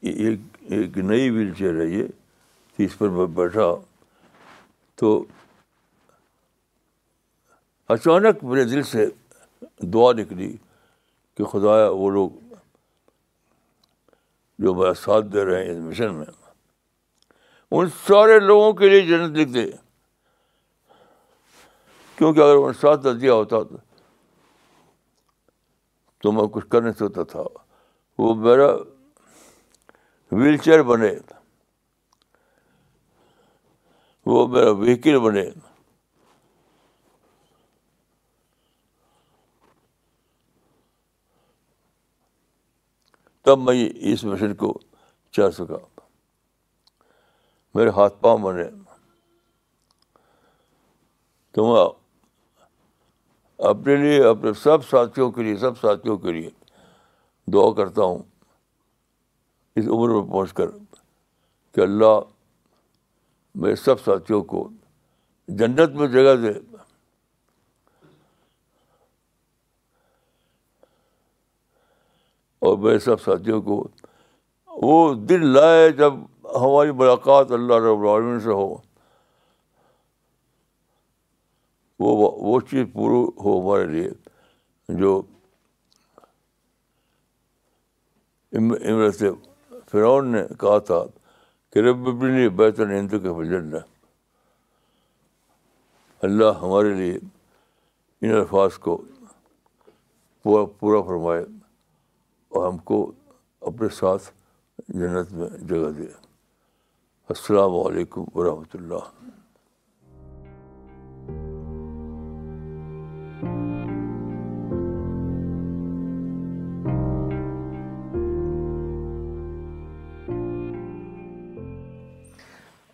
[0.00, 0.38] ایک
[0.74, 2.06] ایک نئی ویل چیئر ہے یہ
[2.84, 3.68] اس پر میں بیٹھا
[5.00, 5.12] تو
[7.94, 9.06] اچانک میرے دل سے
[9.94, 10.52] دعا نکلی
[11.36, 12.30] کہ خدایا وہ لوگ
[14.62, 16.26] جو میرا ساتھ دے رہے ہیں اس مشن میں
[17.70, 19.66] ان سارے لوگوں کے لیے جنت لکھ دے
[22.16, 23.76] کیونکہ اگر انہیں ساتھ دیا ہوتا تو
[26.22, 27.42] تو میں کچھ کر نہیں سکتا تھا
[28.18, 28.66] وہ میرا
[30.40, 31.10] ویل چیئر بنے
[34.26, 35.44] وہ میرا وہیکل بنے
[43.44, 43.74] تب میں
[44.12, 44.72] اس مشن کو
[45.36, 45.76] چل سکا
[47.74, 48.64] میرے ہاتھ پاؤں بنے
[51.54, 51.80] تو میں
[53.68, 56.50] اپنے لیے اپنے سب ساتھیوں کے لیے سب ساتھیوں کے لیے
[57.52, 58.18] دعا کرتا ہوں
[59.78, 60.70] اس عمر میں پہنچ کر
[61.74, 62.18] کہ اللہ
[63.62, 64.68] میرے سب ساتھیوں کو
[65.62, 66.52] جنت میں جگہ دے
[72.68, 73.86] اور میرے سب ساتھیوں کو
[74.82, 76.14] وہ دن لائے جب
[76.62, 78.74] ہماری ملاقات اللہ رب العالمین سے ہو
[82.00, 84.08] وہ وہ چیز پورو ہو ہمارے لیے
[85.00, 85.10] جو
[88.58, 89.22] عمرت
[89.90, 91.02] فرعون نے کہا تھا
[91.72, 93.78] کہ رب اپنے بیت الند ہندو کے فجن نے
[96.28, 97.18] اللہ ہمارے لیے
[98.20, 98.96] ان الفاظ کو
[100.42, 101.42] پورا پورا فرمائے
[102.48, 103.00] اور ہم کو
[103.72, 104.30] اپنے ساتھ
[104.98, 106.06] جنت میں جگہ دے
[107.34, 109.08] السلام علیکم ورحمۃ اللہ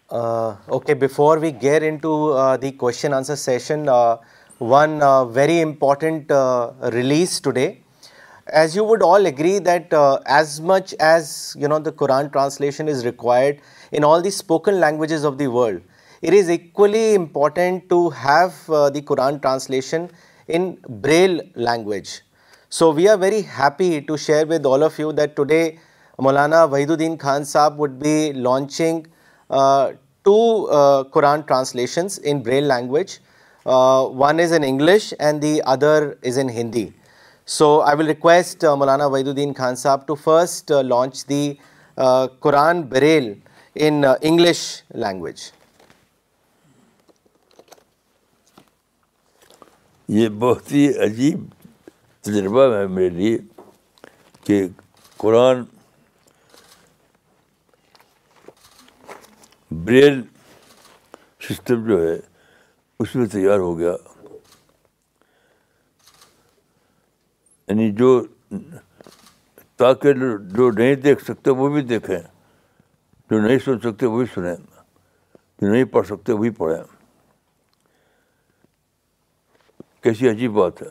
[0.09, 4.17] Uh, okay, before we get into uh, the question answer session, uh,
[4.59, 5.01] one
[5.33, 6.31] very important
[6.95, 7.83] release today.
[8.47, 9.93] As you would all agree that
[10.27, 13.61] as much as the Quran translation is required
[13.91, 15.81] in all the spoken languages of the world,
[16.23, 20.09] it is equally important to have the Quran translation
[20.47, 22.21] in Braille language.
[22.69, 25.81] So we are very happy to share with all of you that today
[26.19, 29.05] Maulana Wahiduddin Khan Sahab would be launching
[29.49, 30.35] two
[31.15, 33.17] Quran translations in Braille language
[34.19, 36.87] one is in English and the other is in Hindi
[37.57, 41.53] so I will request Maulana Wahiduddin Khan Sahab to first launch the
[42.47, 43.33] Quran Braille
[43.87, 45.43] in English language
[50.19, 51.47] یہ بہت ہی عجیب
[52.27, 53.39] تجربہ ہے میرے لیے
[54.45, 54.63] کہ
[55.17, 55.63] قرآن
[59.85, 60.21] Braille
[61.49, 62.17] system جو ہے
[63.03, 63.93] اس میں تیار ہو گیا
[67.69, 68.11] یعنی جو
[69.83, 70.13] تاکہ
[70.57, 72.19] جو نہیں دیکھ سکتے وہ بھی دیکھیں
[73.31, 76.83] جو نہیں سن سکتے وہ بھی سنیں جو نہیں پڑھ سکتے وہ بھی پڑھیں
[80.03, 80.89] کیسی عجیب بات ہے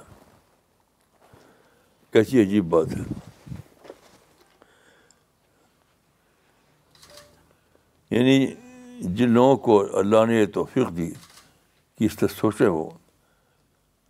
[2.14, 3.04] کیسی عجیب بات ہے
[8.16, 8.54] یعنی
[9.02, 11.10] جن لوگوں کو اللہ نے یہ توفیق دی
[11.98, 12.90] کہ اس طرح سوچے وہ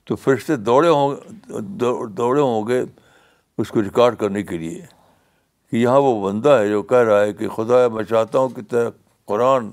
[0.07, 1.15] تو پھر سے دوڑے ہوں
[2.17, 2.81] دوڑے ہوں گے
[3.61, 4.81] اس کو ریکارڈ کرنے کے لیے
[5.71, 8.61] کہ یہاں وہ بندہ ہے جو کہہ رہا ہے کہ خدا میں چاہتا ہوں کہ
[8.69, 8.89] تیرا
[9.29, 9.69] قرآن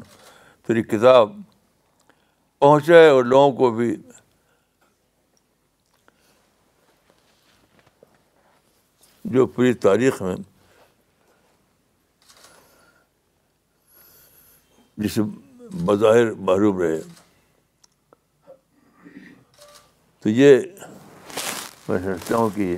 [0.67, 1.33] تیری کتاب
[2.61, 3.95] پہنچے اور لوگوں کو بھی
[9.35, 10.35] جو پوری تاریخ میں
[15.03, 15.23] جس سے
[15.85, 17.01] بظاہر محروم رہے
[20.23, 20.59] تو یہ
[21.89, 22.75] میں سمجھتا ہوں کہ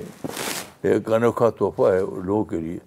[0.91, 2.77] ایک انوکھا تحفہ ہے لوگوں کے لیے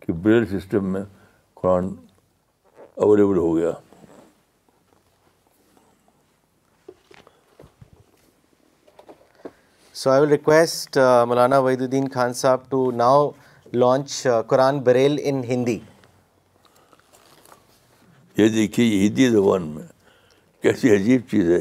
[0.00, 1.02] کہ بریل سسٹم میں
[1.60, 1.88] قرآن
[3.06, 3.70] اویلیبل ہو گیا
[10.02, 10.98] so I will request
[11.28, 13.30] Maulana Wahiduddin Khan Sahab to now
[13.72, 15.78] launch Quran Braille in Hindi
[18.36, 19.82] یہ دیکھیے ہندی زبان میں
[20.62, 21.60] کیسی عجیب چیز ہے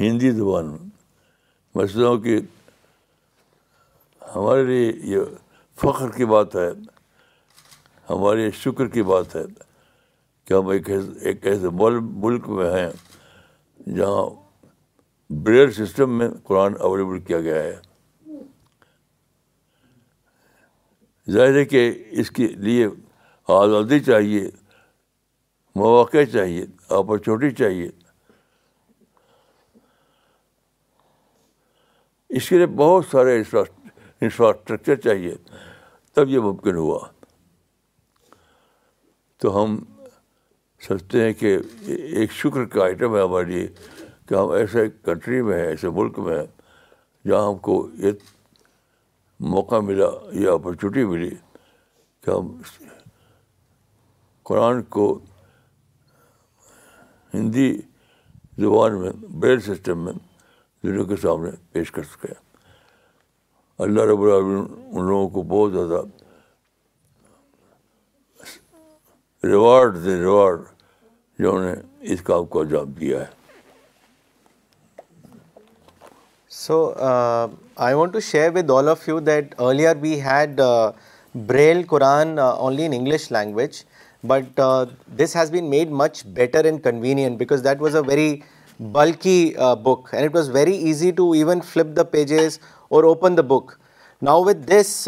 [0.00, 0.70] ہندی زبان
[1.74, 2.38] میں چلتا ہوں کہ
[4.34, 5.20] ہمارے لیے یہ
[5.82, 6.68] فخر کی بات ہے
[8.10, 9.42] ہمارے شکر کی بات ہے
[10.46, 10.90] کہ ہم ایک
[11.46, 12.88] ایسے ملک میں ہیں
[13.96, 14.24] جہاں
[15.44, 17.74] بریئر سسٹم میں قرآن اویلیبل کیا گیا ہے
[21.32, 21.80] ظاہر ہے کہ
[22.20, 22.86] اس کے لیے
[23.54, 24.48] آزادی چاہیے
[25.76, 26.64] مواقع چاہیے
[26.98, 27.88] اپرچونیٹی چاہیے
[32.38, 35.34] اس کے لیے بہت سارے انفراسٹرکچر چاہیے
[36.14, 36.98] تب یہ ممکن ہوا
[39.42, 39.78] تو ہم
[40.86, 41.56] سمجھتے ہیں کہ
[41.86, 43.66] ایک شکر کا آئٹم ہے ہمارے لیے
[44.28, 46.46] کہ ہم ایسے کنٹری میں ہیں ایسے ملک میں ہیں
[47.28, 48.12] جہاں ہم کو یہ
[49.40, 50.10] موقع ملا
[50.42, 51.30] یا اپرچونیٹی ملی
[52.24, 52.50] کہ ہم
[54.48, 55.06] قرآن کو
[57.34, 57.70] ہندی
[58.58, 59.10] زبان میں
[59.40, 60.12] بریل سسٹم میں
[60.82, 62.32] دنیا کے سامنے پیش کر سکے
[63.84, 66.02] اللہ رب العالمین ان لوگوں کو بہت زیادہ
[69.46, 70.60] ریوارڈ دے ریوارڈ
[71.38, 71.72] جنہوں نے
[72.12, 73.36] اس کام کو انجام دیا ہے
[76.58, 76.84] so
[77.86, 80.90] I want to share with all of you that earlier we had uh,
[81.32, 83.84] Braille Quran uh, only in English language,
[84.24, 88.42] but uh, this has been made much better and convenient, because that was a very
[88.80, 89.54] bulky
[89.84, 92.58] book and it was very easy to even flip the pages
[92.90, 93.78] or open the book.
[94.20, 95.04] Now with this,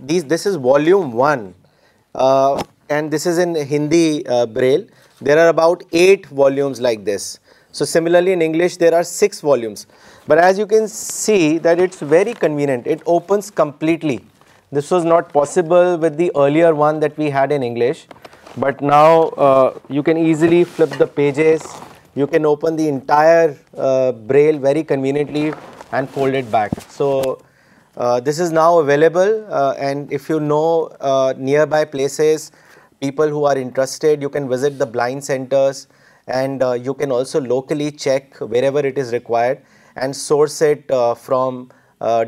[0.00, 1.54] this is volume 1
[2.14, 4.86] and this is in Hindi Braille.
[5.20, 7.36] There are about 8 volumes like this.
[7.72, 9.86] So similarly in English there are 6 volumes,
[10.26, 14.24] but as you can see that it's very convenient, it opens completely.
[14.72, 18.06] This was not possible with the earlier one that we had in English,
[18.56, 21.62] but now uh, you can easily flip the pages,
[22.14, 25.52] you can open the entire uh, braille very conveniently
[25.92, 26.72] and fold it back.
[26.88, 27.42] So
[27.98, 29.44] uh, this is now available,
[29.78, 32.50] and if you know nearby places,
[33.02, 35.86] people who are interested, you can visit the blind centers
[36.36, 39.58] and you can also locally check wherever it is required
[39.96, 40.92] and source it
[41.24, 41.62] from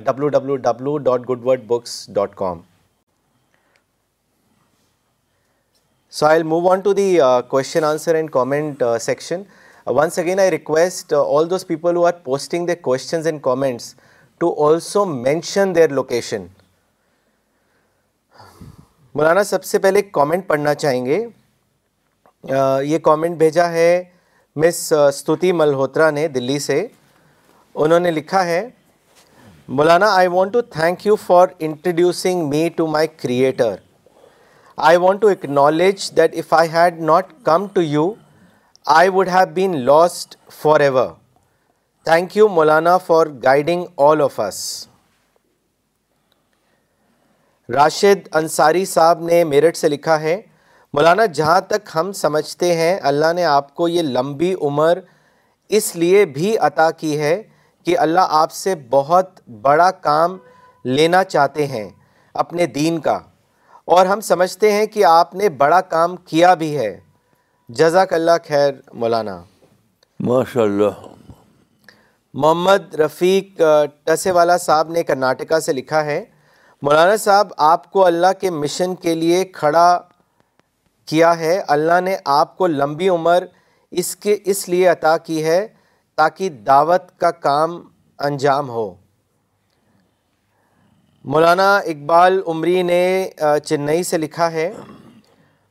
[0.04, 2.60] W W W dot good word books dot com
[6.18, 7.16] so I move on to the
[7.48, 9.42] question answer and comment section
[9.96, 13.94] once again I request all those people who are posting the questions and comments
[14.40, 16.46] to also mention their location
[19.14, 21.22] Maulana سب سے پہلے comment پڑھنا چاہیں گے
[22.48, 24.02] یہ comment بھیجا ہے
[24.56, 26.86] مس ستوتی ملہوترا نے دلی سے
[27.74, 28.62] انہوں نے لکھا ہے
[29.78, 33.74] Maulana I want to thank you for introducing me to my creator
[34.88, 38.12] I want to acknowledge that if I had not come to you
[38.96, 40.34] I would have been lost
[40.80, 41.06] forever
[42.04, 44.62] thank you Maulana for guiding all of us
[47.74, 50.40] Rashid Ansari sahab نے میرٹھ سے لکھا ہے
[50.94, 54.98] مولانا جہاں تک ہم سمجھتے ہیں اللہ نے آپ کو یہ لمبی عمر
[55.78, 57.34] اس لیے بھی عطا کی ہے
[57.86, 60.36] کہ اللہ آپ سے بہت بڑا کام
[60.96, 61.88] لینا چاہتے ہیں
[62.44, 63.18] اپنے دین کا
[63.96, 66.90] اور ہم سمجھتے ہیں کہ آپ نے بڑا کام کیا بھی ہے
[67.78, 68.72] جزاک اللہ خیر
[69.02, 69.38] مولانا
[70.28, 71.06] ماشاء اللہ
[72.34, 73.60] محمد رفیق
[74.06, 76.22] ٹسے والا صاحب نے کرناٹکا سے لکھا ہے
[76.82, 79.88] مولانا صاحب آپ کو اللہ کے مشن کے لیے کھڑا
[81.10, 83.44] کیا ہے اللہ نے آپ کو لمبی عمر
[84.00, 85.56] اس کے اس لیے عطا کی ہے
[86.16, 87.70] تاکہ دعوت کا کام
[88.26, 88.84] انجام ہو
[91.34, 93.00] مولانا اقبال عمری نے
[93.64, 94.70] چنئی سے لکھا ہے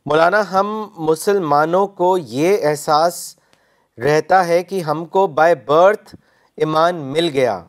[0.10, 0.74] مولانا ہم
[1.10, 3.24] مسلمانوں کو یہ احساس
[4.04, 6.16] رہتا ہے کہ ہم کو بائی برتھ
[6.66, 7.60] ایمان مل گیا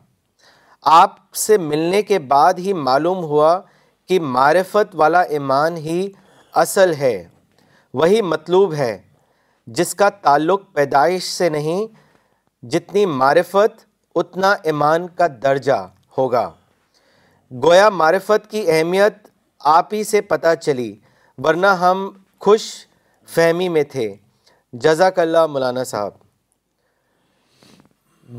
[1.01, 1.15] آپ
[1.47, 3.59] سے ملنے کے بعد ہی معلوم ہوا
[4.07, 6.07] کہ معرفت والا ایمان ہی
[6.65, 7.21] اصل ہے
[7.99, 8.97] وہی مطلوب ہے
[9.77, 11.85] جس کا تعلق پیدائش سے نہیں
[12.71, 13.83] جتنی معرفت
[14.21, 15.79] اتنا ایمان کا درجہ
[16.17, 16.49] ہوگا
[17.63, 19.27] گویا معرفت کی اہمیت
[19.73, 20.93] آپ ہی سے پتہ چلی
[21.45, 22.09] ورنہ ہم
[22.45, 22.63] خوش
[23.33, 24.13] فہمی میں تھے
[24.83, 26.11] جزاک اللہ مولانا صاحب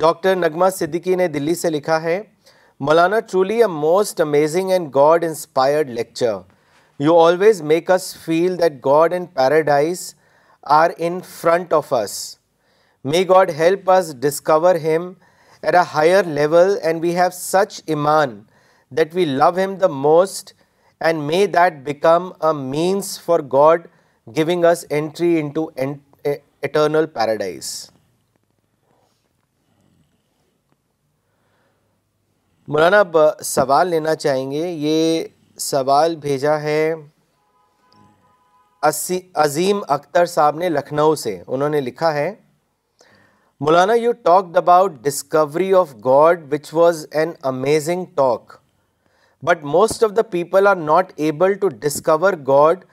[0.01, 2.23] ڈاکٹر نغمہ صدیقی نے دلی سے لکھا ہے
[2.89, 6.35] Maulana truly a most amazing and God inspired lecture
[7.01, 10.01] you always make us feel that God and paradise
[10.79, 12.13] are in front of us
[13.13, 15.13] may God help us discover him
[15.63, 18.41] at a higher level and we have such ایمان
[18.99, 20.53] that we love him the most
[21.01, 23.87] and may that become a means for God
[24.37, 27.71] giving us entry into eternal paradise
[32.73, 35.25] Maulana اب سوال لینا چاہیں گے یہ
[35.61, 36.95] سوال بھیجا ہے
[39.45, 42.33] عظیم اختر صاحب نے لکھنؤ سے انہوں نے لکھا ہے
[43.67, 48.57] Maulana you talked about discovery of God which was an amazing talk
[49.47, 52.85] but most of the people are not able to discover God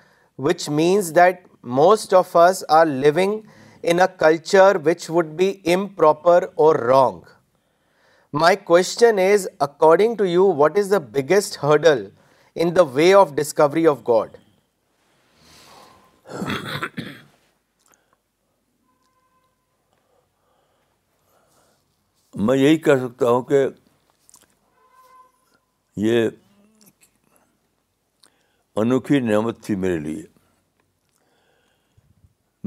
[0.48, 1.48] which means that
[1.80, 3.40] most of us are living
[3.92, 7.20] in a culture which would be improper or wrong
[8.42, 12.08] my question is according to you what is the biggest hurdle
[12.64, 14.32] in the way of discovery of God
[22.48, 23.64] میں یہی کہہ سکتا ہوں کہ
[26.08, 26.28] یہ
[28.82, 30.24] انوکھی نعمت تھی میرے لیے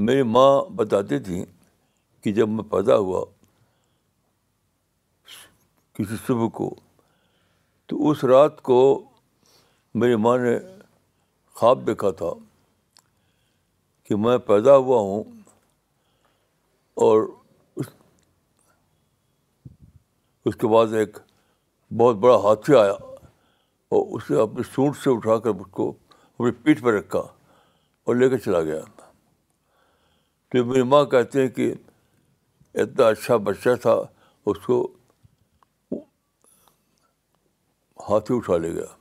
[0.07, 0.51] میری ماں
[0.83, 1.45] بتاتی تھی
[2.23, 3.25] کہ جب میں پیدا ہوا
[5.97, 6.75] کسی صبح کو
[7.89, 8.81] تو اس رات کو
[10.01, 10.57] میری ماں نے
[11.55, 12.27] خواب دیکھا تھا
[14.05, 15.23] کہ میں پیدا ہوا ہوں
[17.07, 17.27] اور
[20.45, 21.19] اس کے بعد ایک
[21.97, 22.93] بہت بڑا ہاتھی آیا
[23.97, 27.19] اور اسے اپنے سونٹ سے اٹھا کر اس کو اپنی پیٹ پہ رکھا
[28.07, 31.73] اور لے کر چلا گیا تو میری ماں کہتے ہیں کہ
[32.83, 33.95] اتنا اچھا بچہ تھا
[34.51, 34.81] اس کو
[38.09, 38.95] ہاتھی اٹھا لے گیا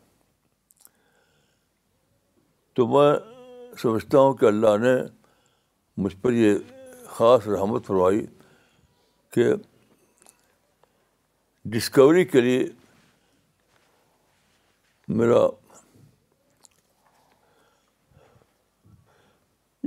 [2.75, 3.11] تو میں
[3.81, 4.93] سمجھتا ہوں کہ اللہ نے
[6.03, 6.53] مجھ پر یہ
[7.15, 8.25] خاص رحمت فرمائی
[9.33, 9.49] کہ
[11.73, 12.65] ڈسکوری کے لیے
[15.19, 15.39] میرا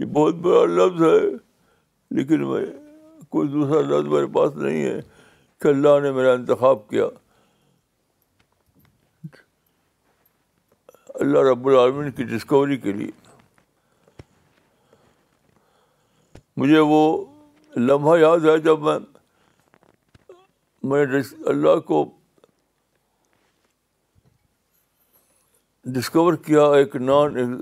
[0.01, 1.19] یہ بہت بڑا لفظ ہے
[2.17, 2.65] لیکن میں
[3.35, 4.99] کوئی دوسرا لفظ میرے پاس نہیں ہے
[5.61, 7.07] کہ اللہ نے میرا انتخاب کیا
[11.21, 13.11] اللہ رب العالمین کی ڈسکوری کے لیے
[16.57, 17.01] مجھے وہ
[17.77, 18.99] لمحہ یاد ہے جب میں
[20.91, 21.05] میں
[21.53, 22.05] اللہ کو
[25.99, 27.57] ڈسکور کیا ایک نان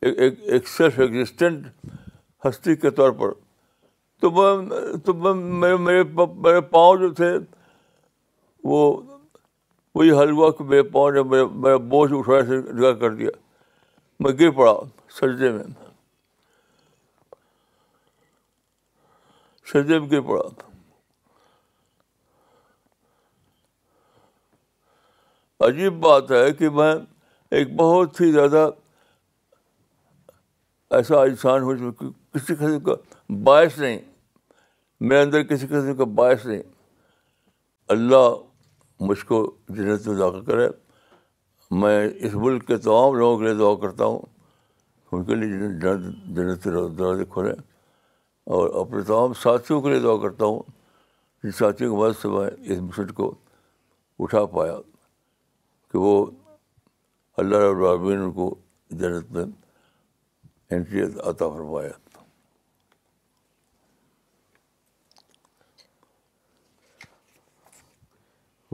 [0.00, 1.66] ایک سیلف ایگزسٹنٹ
[2.44, 3.32] ہستی کے طور پر
[4.20, 7.32] تو میں میں تو میرے میرے پاؤں جو تھے
[8.72, 8.80] وہ
[9.94, 13.30] وہی حلوہ میرے پاؤں نے میرا بوجھ سے اٹھائے کر دیا
[14.22, 14.74] میں گر پڑا
[15.20, 15.64] سجدے میں
[19.72, 20.42] سجدے میں گر پڑا
[25.66, 26.92] عجیب بات ہے کہ میں
[27.58, 28.68] ایک بہت ہی زیادہ
[30.96, 32.94] ایسا انسان ہو چکا کسی قسم کا
[33.44, 33.98] باعث نہیں
[35.06, 36.62] میرے اندر کسی قسم کا باعث نہیں
[37.94, 38.28] اللہ
[39.00, 39.38] مجھ کو
[39.76, 40.66] جنت میں داخل کرے
[41.80, 44.20] میں اس ملک کے تمام لوگوں کے لیے دعا کرتا ہوں
[45.12, 45.82] ان کے لیے جنت
[46.36, 46.64] جنت
[46.98, 47.52] دروازے کھولے
[48.56, 50.62] اور اپنے تمام ساتھیوں کے لیے دعا کرتا ہوں
[51.42, 53.34] جن ساتھیوں کے بعد سے میں اس مشن کو
[54.22, 54.76] اٹھا پایا
[55.92, 56.24] کہ وہ
[57.42, 58.54] اللہ رب ان کو
[58.90, 59.44] جنت میں
[60.70, 61.88] انٹری عطا فرمایا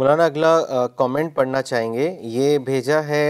[0.01, 0.51] مولانا اگلا
[0.97, 3.25] کومنٹ پڑھنا چاہیں گے یہ بھیجا ہے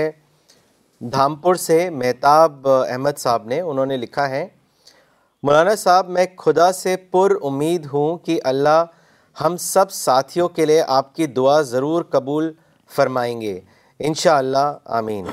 [1.12, 4.46] دھامپور سے مہتاب احمد صاحب نے انہوں نے لکھا ہے
[5.46, 8.84] مولانا صاحب میں خدا سے پر امید ہوں کہ اللہ
[9.40, 12.52] ہم سب ساتھیوں کے لیے آپ کی دعا ضرور قبول
[12.96, 13.58] فرمائیں گے
[14.08, 14.66] انشاءاللہ
[14.98, 15.24] آمین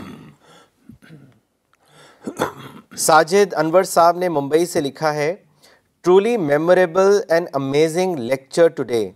[3.08, 5.34] ساجد انور صاحب نے ممبئی سے لکھا ہے
[6.04, 9.08] truly memorable and amazing lecture today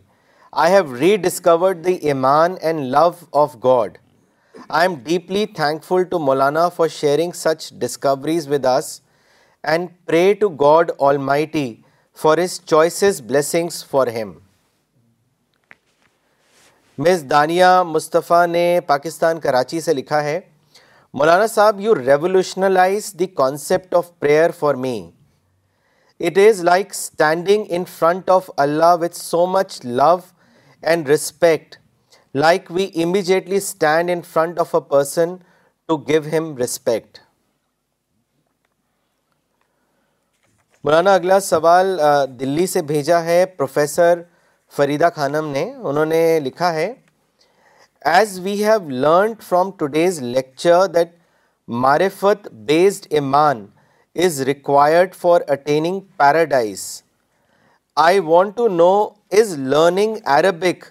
[0.59, 3.09] I have rediscovered the ایمان and love
[3.41, 3.97] of God
[4.69, 8.85] I am deeply thankful to Maulana for sharing such discoveries with us
[9.71, 11.63] and pray to God all my T
[12.21, 12.59] for his
[13.27, 14.31] blessings for him
[17.03, 20.39] miss Dania Mustafa نے پاکستان کراچی سے لکھا ہے
[21.19, 24.95] مولانا صاحب you revolutionize the concept of prayer for me
[26.27, 30.15] it is like standing in front of Allah with so much love
[30.89, 31.75] and respect
[32.35, 35.35] like we immediately stand in front of a person
[35.87, 37.17] to give him respect
[40.83, 41.99] مولانا اگلا سوال
[42.39, 44.21] دلی سے بھیجا ہے professor
[44.75, 46.91] Farida خانم نے انہوں نے لکھا ہے
[48.15, 51.15] as we have learned from today's lecture that
[51.85, 53.65] معرفت بیسڈ ایمان
[54.25, 56.85] is required for attaining paradise
[58.03, 58.87] I want to know
[59.39, 60.83] is learning Arabic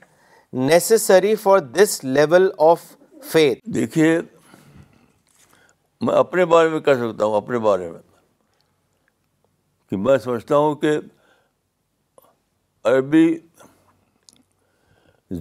[0.68, 2.80] necessary for this level of
[3.32, 4.18] faith دیکھیے
[6.04, 7.98] میں اپنے بارے میں کہہ سکتا ہوں اپنے بارے میں
[9.90, 10.98] کہ میں سمجھتا ہوں کہ
[12.92, 13.26] عربی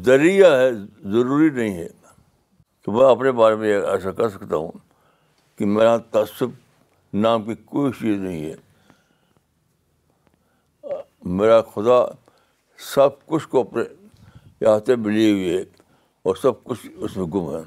[0.06, 0.72] ذریعہ ہے
[1.12, 1.88] ضروری نہیں ہے
[2.86, 4.72] تو میں اپنے بارے میں ایسا کہہ سکتا ہوں
[5.58, 6.50] کہ میرا تعصب
[7.26, 8.56] نام کی کوئی چیز نہیں ہے
[11.38, 11.98] میرا خدا
[12.94, 15.58] سب کچھ کو اپنے ملی ہوئی
[16.26, 17.62] اور سب کچھ اس میں گم ہے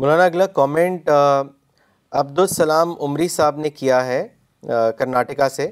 [0.00, 1.08] مولانا اگلا کامنٹ
[2.20, 4.26] عبدالسلام عمری صاحب نے کیا ہے
[4.98, 5.70] کرناٹکا سے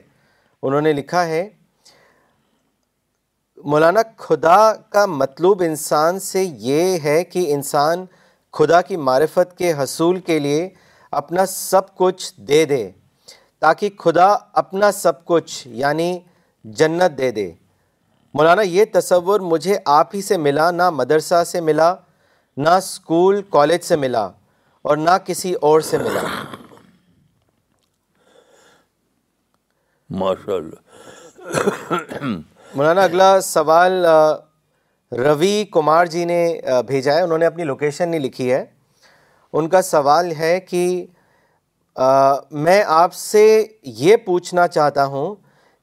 [0.62, 1.48] انہوں نے لکھا ہے
[3.72, 4.56] مولانا خدا
[4.92, 8.04] کا مطلوب انسان سے یہ ہے کہ انسان
[8.56, 10.68] خدا کی معرفت کے حصول کے لیے
[11.20, 12.82] اپنا سب کچھ دے دے
[13.64, 14.28] تاکہ خدا
[14.62, 16.08] اپنا سب کچھ یعنی
[16.80, 17.46] جنت دے دے
[18.38, 21.94] مولانا یہ تصور مجھے آپ ہی سے ملا نہ مدرسہ سے ملا
[22.64, 24.24] نہ اسکول کالج سے ملا
[24.88, 26.22] اور نہ کسی اور سے ملا
[30.22, 32.26] ماشاء اللہ
[32.76, 34.04] مولانا اگلا سوال
[35.12, 36.38] روی کمار جی نے
[36.86, 38.64] بھیجا ہے انہوں نے اپنی لوکیشن نہیں لکھی ہے
[39.58, 40.80] ان کا سوال ہے کہ
[42.50, 43.42] میں آپ سے
[43.98, 45.34] یہ پوچھنا چاہتا ہوں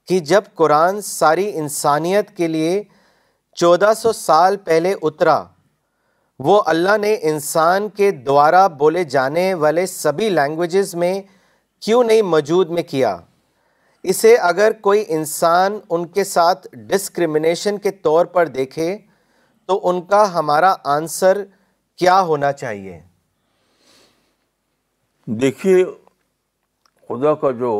[0.08, 2.82] کہ جب قرآن ساری انسانیت کے لیے
[3.60, 5.42] چودہ سو سال پہلے اترا
[6.44, 11.14] وہ اللہ نے انسان کے دوارا بولے جانے والے سبھی لینگویجز میں
[11.84, 13.16] کیوں نہیں موجود میں کیا
[14.12, 18.96] اسے اگر کوئی انسان ان کے ساتھ ڈسکرمنیشن کے طور پر دیکھے
[19.66, 21.42] تو ان کا ہمارا آنسر
[21.98, 23.00] کیا ہونا چاہیے
[25.42, 25.84] دیکھیے
[27.08, 27.70] خدا کا جو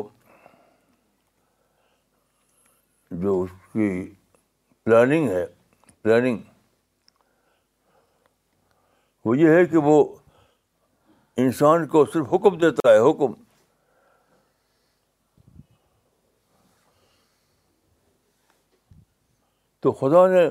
[3.22, 3.88] جو اس کی
[4.84, 5.44] پلاننگ ہے
[6.02, 6.38] پلاننگ
[9.24, 10.02] وہ یہ ہے کہ وہ
[11.42, 13.32] انسان کو صرف حکم دیتا ہے حکم
[19.82, 20.48] تو خدا نے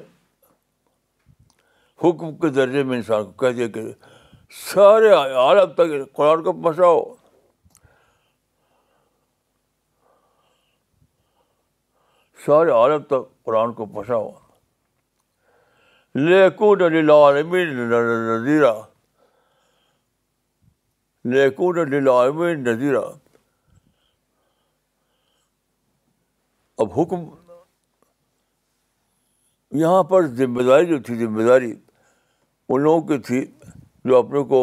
[2.04, 3.82] حکم کے درجے میں انسان کو کہہ دیا کہ
[4.64, 5.10] سارے
[5.42, 7.02] عالم تک قرآن کو پہنچاؤ
[12.46, 14.30] سارے عالم تک قرآن کو پہنچاؤ
[16.16, 17.40] لیکن پہنچاؤن
[18.30, 18.74] نظیرہ
[21.32, 21.72] لےکوں
[22.64, 23.02] نظیرہ
[26.84, 27.24] اب حکم
[29.80, 31.74] یہاں پر ذمہ داری جو تھی ذمہ داری
[32.72, 33.46] ان لوگوں کی تھی
[34.10, 34.60] جو اپنے کو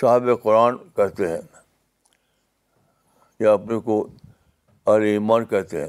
[0.00, 1.40] صاحب قرآن کہتے ہیں
[3.40, 4.06] یا اپنے کو
[4.96, 5.88] ایمان کہتے ہیں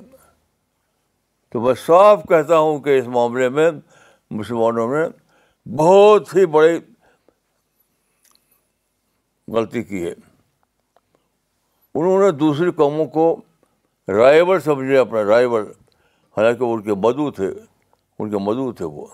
[1.53, 3.69] تو میں صاف کہتا ہوں کہ اس معاملے میں
[4.39, 5.03] مسلمانوں نے
[5.77, 6.77] بہت ہی بڑی
[9.55, 10.11] غلطی کی ہے
[11.95, 13.25] انہوں نے دوسری قوموں کو
[14.17, 15.63] رائبر سمجھے اپنا رائبر
[16.37, 17.47] حالانکہ ان کے مدو تھے
[18.19, 19.05] ان کے مدو تھے وہ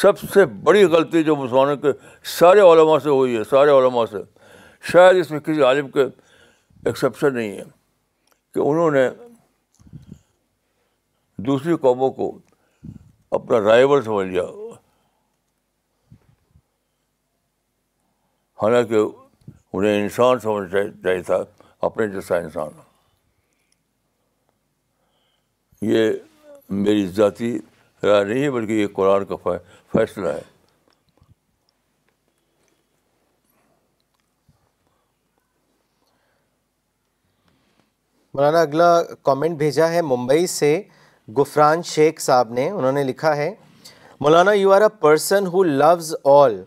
[0.00, 1.90] سب سے بڑی غلطی جو مسلمانوں کے
[2.38, 4.18] سارے علماء سے ہوئی ہے سارے علماء سے
[4.92, 7.64] شاید اس میں کسی عالم کے ایکسیپشن نہیں ہے
[8.54, 9.08] کہ انہوں نے
[11.48, 12.30] دوسری قوموں کو
[13.40, 14.42] اپنا رائبل سمجھ لیا
[18.62, 19.04] حالانکہ
[19.72, 21.36] انہیں انسان سمجھنا چاہیے تھا
[21.86, 22.80] اپنے جیسا انسان
[25.90, 26.10] یہ
[26.82, 27.56] میری ذاتی
[28.06, 29.36] رائے نہیں ہے بلکہ یہ قرآن کا
[29.92, 30.40] فیصلہ ہے
[38.34, 38.86] مولانا اگلا
[39.22, 40.80] کامنٹ بھیجا ہے ممبئی سے
[41.38, 43.50] گفران شیخ صاحب نے انہوں نے لکھا ہے
[44.20, 46.62] Maulana you are a person who loves all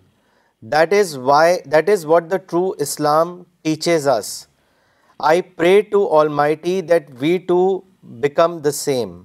[0.73, 4.31] that is why that is what the true Islam teaches us
[5.31, 6.07] I pray to
[6.63, 7.57] Almighty that we too
[8.25, 9.21] become the same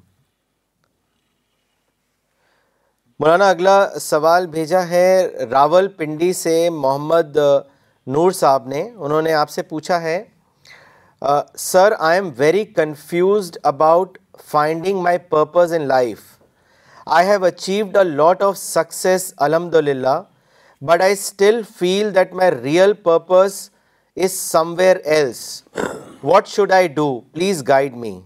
[3.20, 5.06] Maulana اگلا سوال بھیجا ہے
[5.50, 7.36] راول پنڈی سے محمد
[8.14, 10.22] نور صاحب نے انہوں نے آپ سے پوچھا ہے
[11.62, 14.16] sir I am very confused about
[14.50, 16.20] finding my purpose in life
[17.18, 20.20] I have achieved a lot of success الحمد للہ
[20.90, 23.60] but I still feel that my real purpose
[24.24, 24.38] is
[24.78, 25.62] somewhere else
[26.24, 28.18] what should I do please guide me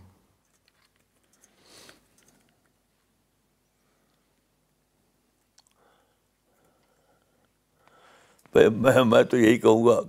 [8.54, 10.00] میں تو یہی کہوں گا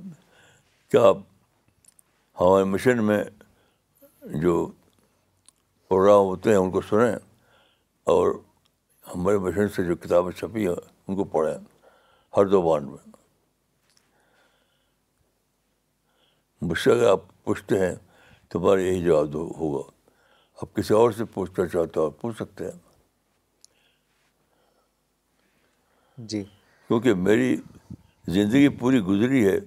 [0.92, 1.18] کہ آپ
[2.40, 3.24] ہمارے mission میں
[4.42, 4.66] جو
[5.90, 7.16] پروگرام ہوتے ہیں ان کو سنیں
[8.14, 8.34] اور
[9.14, 10.76] ہمارے مشن سے جو کتابیں چھپی ہیں
[11.08, 11.54] ان کو پڑھیں
[12.38, 13.04] ہر زبان میں
[16.70, 17.94] مجھ سے اگر آپ پوچھتے ہیں
[18.50, 19.90] تمہارا یہی جواب ہوگا
[20.62, 22.80] آپ کسی اور سے پوچھنا چاہتے آپ پوچھ سکتے ہیں
[26.30, 26.42] جی
[26.88, 27.56] کیونکہ میری
[28.34, 29.58] زندگی پوری گزری ہے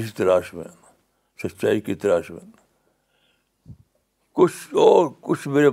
[0.00, 0.64] اس تلاش میں
[1.42, 2.40] سچائی کی تلاش میں
[4.40, 5.68] کچھ اور کچھ میرے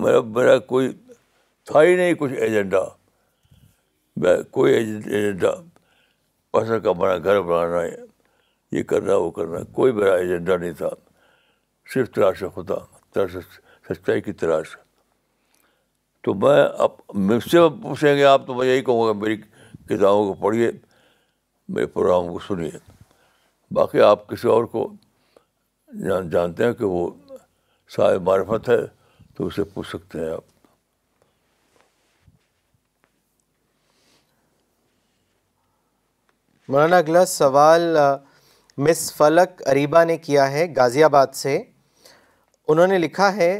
[0.00, 0.90] میرا میرا کوئی
[1.66, 2.82] تھا ہی نہیں کچھ ایجنڈا
[4.22, 5.52] میں کوئی ایجنڈا
[6.52, 7.96] پیسہ کمانا گھر بنانا ہے
[8.78, 10.88] یہ کرنا وہ کرنا کوئی میرا ایجنڈا نہیں تھا
[11.94, 12.74] صرف تلاش خدا
[13.14, 13.36] تلاش
[13.88, 14.76] سچائی کی تلاش
[16.24, 16.90] تو میں اب
[17.30, 19.36] مجھ سے پوچھیں گے آپ تو میں یہی کہوں گا میری
[19.88, 20.70] کتابوں کو پڑھیے
[21.76, 22.70] میرے پروگرام کو سنیے
[23.78, 24.86] باقی آپ کسی اور کو
[26.06, 27.06] جان جانتے ہیں کہ وہ
[27.96, 28.76] صاحب معرفت ہے
[29.36, 30.42] تو اسے پوچھ سکتے ہیں آپ
[36.68, 37.86] مولانا اگلا سوال
[38.86, 41.58] مس فلک اریبا نے کیا ہے غازی آباد سے
[42.68, 43.52] انہوں نے لکھا ہے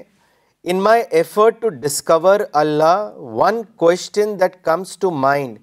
[0.72, 3.02] in my effort to discover Allah
[3.38, 5.58] one question that comes to mind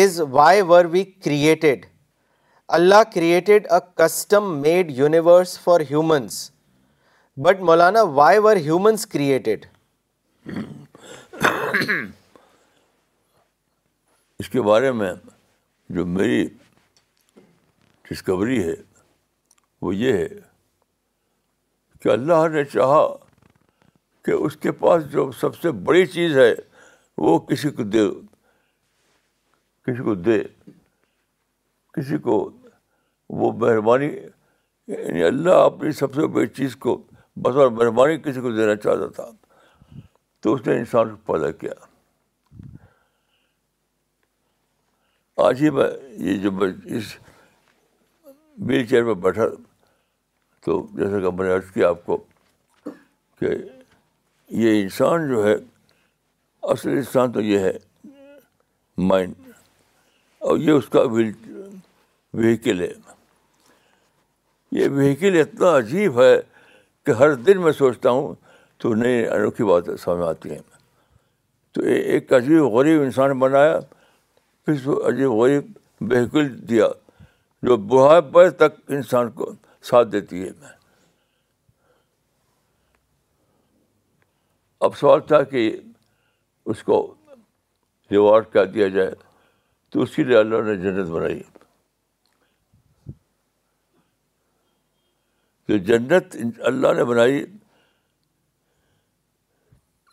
[0.00, 1.84] is why were we created
[2.78, 6.36] Allah created a custom made universe for humans
[7.44, 9.64] but Maulana why were humans created
[14.38, 15.12] اس کے بارے میں
[15.94, 16.42] جو میری
[18.10, 18.74] Discovery ہے
[19.82, 20.28] وہ یہ ہے
[22.02, 23.02] کہ اللہ نے چاہا
[24.28, 26.50] کہ اس کے پاس جو سب سے بڑی چیز ہے
[27.24, 28.00] وہ کسی کو دے
[29.86, 30.36] کسی کو دے
[31.94, 32.34] کسی کو
[33.42, 34.08] وہ مہربانی
[34.86, 36.96] یعنی اللہ اپنی سب سے بڑی چیز کو
[37.44, 39.30] بس اور مہربانی کسی کو دینا چاہتا تھا
[40.42, 41.72] تو اس نے انسان کو پیدا کیا
[45.46, 45.88] آج ہی میں
[46.26, 47.16] یہ جب اس
[48.68, 49.46] ویل چیئر پہ بیٹھا
[50.66, 52.24] تو جیسا کہ میں نے عرض کیا آپ کو
[53.40, 53.54] کہ
[54.56, 55.54] یہ انسان جو ہے
[56.72, 57.72] اصل انسان تو یہ ہے
[59.08, 59.34] مائنڈ
[60.48, 62.92] اور یہ اس کا وہیکل ہے
[64.78, 66.34] یہ وہیکل اتنا عجیب ہے
[67.06, 68.34] کہ ہر دن میں سوچتا ہوں
[68.82, 70.58] تو نئی انوکھی باتیں سامنے آتی ہیں
[71.74, 73.78] تو ایک عجیب غریب انسان بنایا
[74.64, 75.70] پھر اس کو عجیب غریب
[76.12, 76.88] وہیکل دیا
[77.66, 79.52] جو بڑھاپے تک انسان کو
[79.90, 80.76] ساتھ دیتی ہے میں
[84.86, 85.70] اب سوال تھا کہ
[86.72, 86.96] اس کو
[88.10, 89.10] ریوارڈ کیا دیا جائے
[89.92, 91.40] تو اس کے لیے اللہ نے جنت بنائی
[95.66, 96.36] تو جنت
[96.68, 97.44] اللہ نے بنائی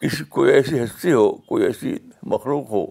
[0.01, 1.95] کسی کوئی ایسی ہستی ہو کوئی ایسی
[2.33, 2.85] مخلوق ہو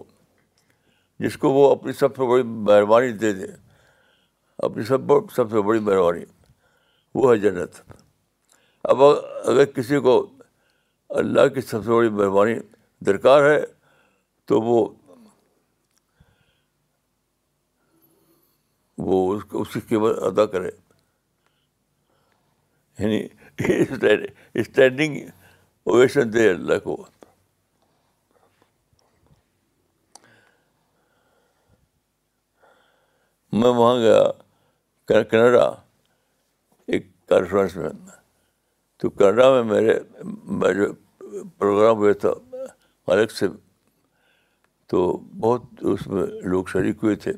[1.25, 3.45] جس کو وہ اپنی سب سے بڑی مہربانی دے دے
[4.65, 6.23] اپنی سب سب سے بڑی مہربانی
[7.15, 7.79] وہ ہے جنت
[8.93, 10.17] اب اگر کسی کو
[11.19, 12.53] اللہ کی سب سے بڑی مہربانی
[13.05, 13.59] درکار ہے
[14.51, 14.79] تو وہ
[19.09, 19.19] وہ
[19.53, 20.69] اس کی قیمت ادا کرے
[22.99, 23.19] یعنی
[24.61, 25.17] اسٹینڈنگ
[25.93, 26.95] اویشن دے اللہ کو
[33.61, 35.63] میں وہاں گیا کینیڈا
[36.93, 37.89] ایک کانفرنس میں
[38.99, 39.99] تو کینیڈا میں میرے
[40.59, 40.91] میں جو
[41.59, 42.29] پروگرام ہوا تھا
[43.13, 43.45] الگ سے
[44.91, 44.99] تو
[45.39, 45.63] بہت
[45.93, 47.31] اس میں لوگ شریک ہوئے تھے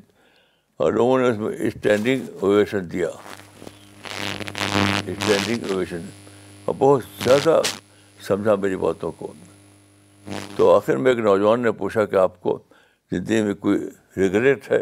[0.83, 3.07] اور لوگوں نے اس میں اسٹینڈنگ اویشن دیا
[5.05, 6.05] اسٹینڈنگ اویشن
[6.65, 7.61] اور بہت زیادہ
[8.27, 9.33] سمجھا میری باتوں کو
[10.55, 12.57] تو آخر میں ایک نوجوان نے پوچھا کہ آپ کو
[13.11, 13.79] زندگی میں کوئی
[14.17, 14.81] ریگریٹ ہے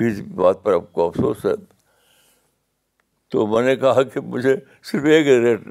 [0.00, 1.54] کس بات پر آپ کو افسوس ہے
[3.30, 4.54] تو میں نے کہا کہ مجھے
[4.90, 5.26] صرف ایک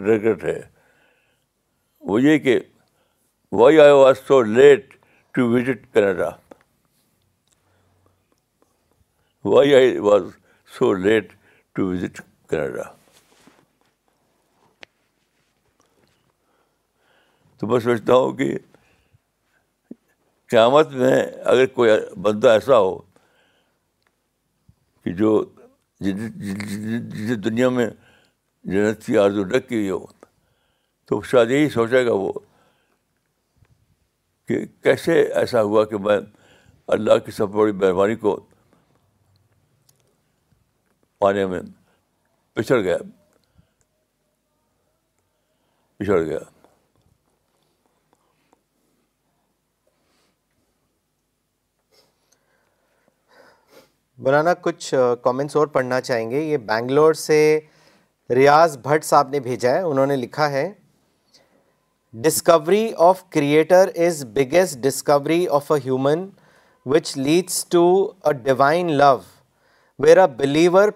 [0.05, 0.59] ریگریٹ ہے
[2.07, 2.59] وہ یہ کہ
[3.59, 4.93] why I was so late
[5.33, 6.29] to visit Canada
[9.45, 10.23] why I was
[10.77, 11.31] so late
[11.75, 12.83] to visit Canada
[17.57, 18.57] تو میں سوچتا ہوں کہ
[20.51, 21.21] قیامت میں
[21.51, 21.89] اگر کوئی
[22.21, 22.97] بندہ ایسا ہو
[25.03, 25.41] کہ جو
[26.01, 27.89] جس دنیا میں
[28.63, 30.05] جنت آرز آرزو ڈھک ہوئی ہو
[31.09, 32.31] تو شاید یہی سوچے گا وہ
[34.47, 36.17] کہ کیسے ایسا ہوا کہ میں
[36.95, 38.35] اللہ کی سب بڑی مہربانی کو
[41.21, 41.59] پانے میں
[42.53, 42.77] پچھڑ
[45.97, 46.39] پچھڑ گیا گیا
[54.17, 54.93] مولانا کچھ
[55.23, 57.39] کامنٹس اور پڑھنا چاہیں گے یہ بینگلور سے
[58.35, 60.71] ریاض بھٹ صاحب نے بھیجا ہے انہوں نے لکھا ہے
[62.25, 66.25] discovery of creator is biggest discovery of a human
[66.93, 67.81] which leads to
[68.27, 69.15] a divine love
[70.05, 70.89] where a believer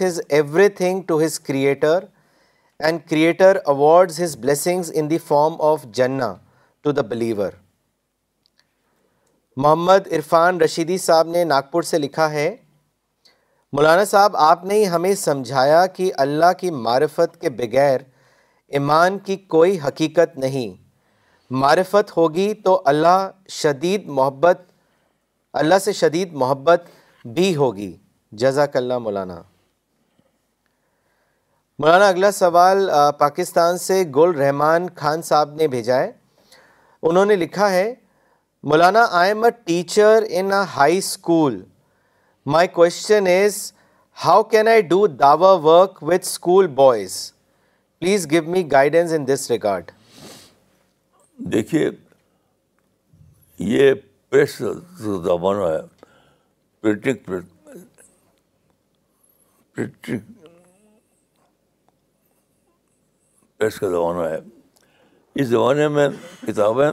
[0.00, 0.20] his
[0.80, 2.04] everything to his creator
[2.86, 6.34] and creator awards his blessings in the form of جنا
[6.82, 7.52] to the believer
[9.56, 12.54] Muhammad Irfan Rashidi sahab نے ناگپور سے لکھا ہے
[13.72, 18.00] مولانا صاحب آپ نے ہی ہمیں سمجھایا کہ اللہ کی معرفت کے بغیر
[18.76, 20.72] ایمان کی کوئی حقیقت نہیں
[21.62, 23.28] معرفت ہوگی تو اللہ
[23.62, 24.60] شدید محبت
[25.62, 26.84] اللہ سے شدید محبت
[27.34, 27.92] بھی ہوگی
[28.42, 29.40] جزاک اللہ مولانا
[31.78, 32.88] مولانا اگلا سوال
[33.18, 36.10] پاکستان سے گل رحمان خان صاحب نے بھیجا ہے
[37.10, 37.92] انہوں نے لکھا ہے
[38.70, 41.62] Maulana I am a teacher in a high school
[42.54, 43.62] my question is
[44.24, 47.16] how can I do Dawa work with school boys
[48.04, 49.90] please give me guidance in this regard
[51.52, 51.88] دیکھیے
[53.68, 53.92] یہ
[54.30, 54.56] پریس
[55.24, 55.78] زمانہ ہے
[56.80, 57.82] پرنٹنگ پرنٹنگ
[63.58, 64.38] پریس کا زمانہ ہے
[65.40, 66.08] اس زمانے میں
[66.46, 66.90] کتابیں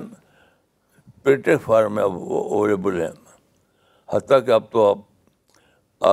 [1.24, 3.12] پرنٹنگ فارم میں اویلیبل ہیں
[4.16, 4.99] حتیٰ کہ اب تو آپ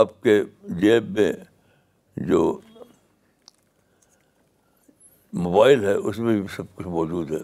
[0.00, 0.40] آپ کے
[0.80, 1.32] جیب میں
[2.32, 2.42] جو
[5.44, 7.38] موبائل ہے اس میں بھی سب کچھ موجود ہے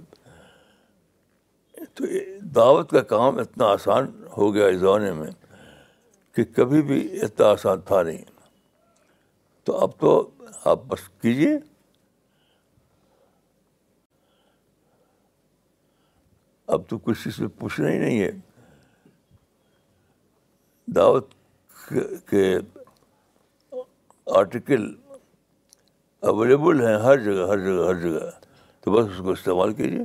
[1.94, 2.04] تو
[2.54, 5.30] دعوت کا کام اتنا آسان ہو گیا اس زمانے میں
[6.36, 8.22] کہ کبھی بھی اتنا آسان تھا نہیں
[9.66, 10.10] تو اب تو
[10.70, 11.52] آپ بس کیجیے
[16.74, 18.30] اب تو کچھ اس میں پوچھنا ہی نہیں ہے
[20.96, 21.32] دعوت
[22.30, 22.44] کے
[24.38, 24.94] آرٹیکل
[26.30, 28.28] اویلیبل ہیں ہر جگہ ہر جگہ ہر جگہ
[28.84, 30.04] تو بس اس کو استعمال کیجیے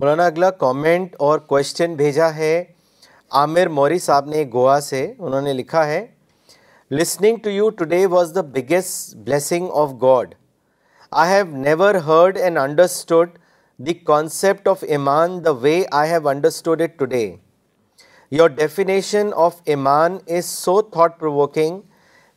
[0.00, 2.52] مولانا اگلا کامنٹ اور کوشچن بھیجا ہے
[3.42, 6.06] عامر موری صاحب نے گوا سے انہوں نے لکھا ہے
[7.00, 10.34] listening to you today was the biggest blessing of God
[11.22, 13.38] I have never heard and understood
[13.78, 17.40] the concept of Iman the way I have understood it today.
[18.30, 21.84] Your definition of Iman is so thought-provoking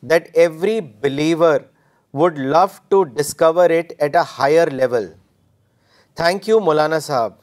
[0.02, 1.64] that every believer
[2.12, 5.14] would love to discover it at a higher level.
[6.16, 7.36] Thank you, Maulana Sahab.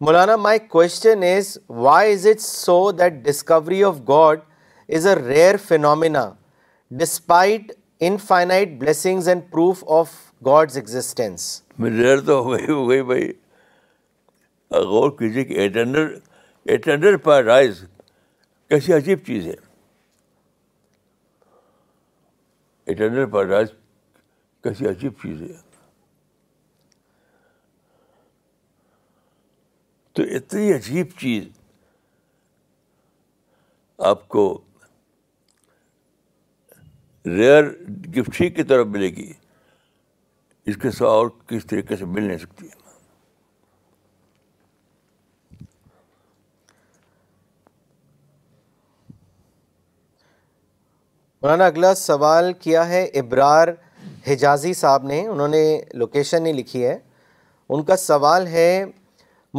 [0.00, 4.42] Maulana, my question is, why is it so that discovery of God
[4.86, 6.36] is a rare phenomena
[6.96, 10.08] despite infinite blessings and proof of
[10.46, 11.44] God's existence
[11.84, 13.28] rare تو ہو گئی ہو گئی بھائی
[14.90, 16.14] غور کیجیے کہ ایٹنڈر
[16.72, 17.84] ایٹنڈر rise
[18.68, 19.54] کیسی عجیب چیز ہے
[22.90, 23.64] ایٹنڈر
[24.62, 25.56] کیسی عجیب چیز ہے
[30.14, 31.44] تو اتنی عجیب چیز
[34.12, 34.46] آپ کو
[37.26, 37.64] ریئر
[38.16, 39.32] گفٹ ہی کی طرف ملے گی
[40.68, 42.66] اس کے ساتھ اور کس طریقے سے مل نہیں سکتی
[51.42, 53.68] مولانا اگلا سوال کیا ہے ابرار
[54.26, 55.62] حجازی صاحب نے انہوں نے
[56.02, 56.98] لوکیشن نہیں لکھی ہے
[57.74, 58.68] ان کا سوال ہے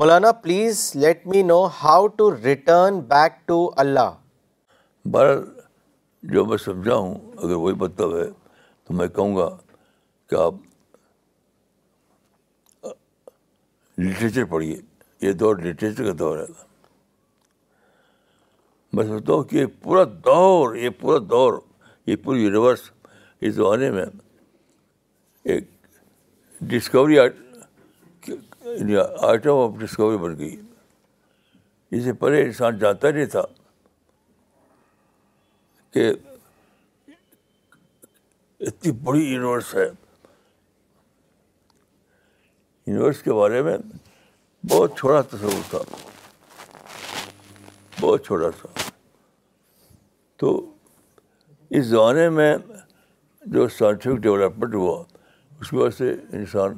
[0.01, 4.11] Maulana please let me know how to return back to Allah
[5.11, 5.35] بر
[6.33, 8.29] جو میں سمجھا ہوں اگر وہی مطلب ہے
[8.87, 9.49] تو میں کہوں گا
[10.29, 10.67] کہ آپ
[14.05, 14.75] لٹریچر پڑھیے
[15.21, 16.43] یہ دور لٹریچر کا دور ہے
[18.93, 21.53] میں سمجھتا ہوں کہ یہ پورا دور یہ پورا دور
[22.07, 22.81] یہ پوری یونیورس
[23.45, 24.05] اس زمانے میں
[25.51, 25.63] ایک
[26.73, 30.55] ڈسکوری آئٹم آف ڈسکوری بن گئی
[31.97, 33.43] اسے پہلے انسان جانتا نہیں تھا
[35.93, 36.03] کہ
[38.67, 39.87] اتنی بڑی یونیورس ہے
[42.89, 43.77] یونیورس کے بارے میں
[44.69, 45.79] بہت چھوٹا تصور تھا
[47.99, 48.69] بہت چھوٹا تھا
[50.41, 50.49] تو
[51.77, 52.55] اس زمانے میں
[53.55, 55.03] جو سائنٹیفک ڈیولپمنٹ ہوا
[55.59, 56.77] اس وجہ سے انسان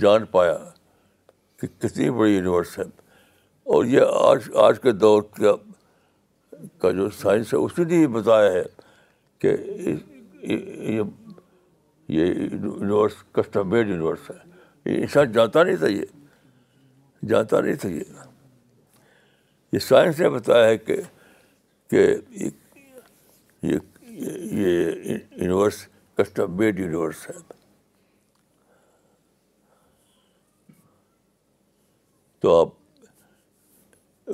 [0.00, 0.56] جان پایا
[1.60, 2.84] کہ کتنی بڑی یونیورس ہے
[3.74, 5.54] اور یہ آج آج کے دور کا
[6.82, 8.64] کا جو سائنس ہے اس نے یہ بتایا ہے
[9.40, 9.54] کہ
[10.92, 11.02] یہ
[12.16, 14.44] یونیورس کسٹم میڈ یونیورس ہے
[14.94, 16.04] انسان جاتا نہیں تھا یہ
[17.28, 17.88] جاتا نہیں تھا
[19.72, 20.92] یہ سائنس نے بتایا ہے کہ
[21.92, 22.48] یہ
[23.62, 25.86] یہ یونیورس
[26.58, 27.34] میڈ یونیورس ہے
[32.40, 32.68] تو آپ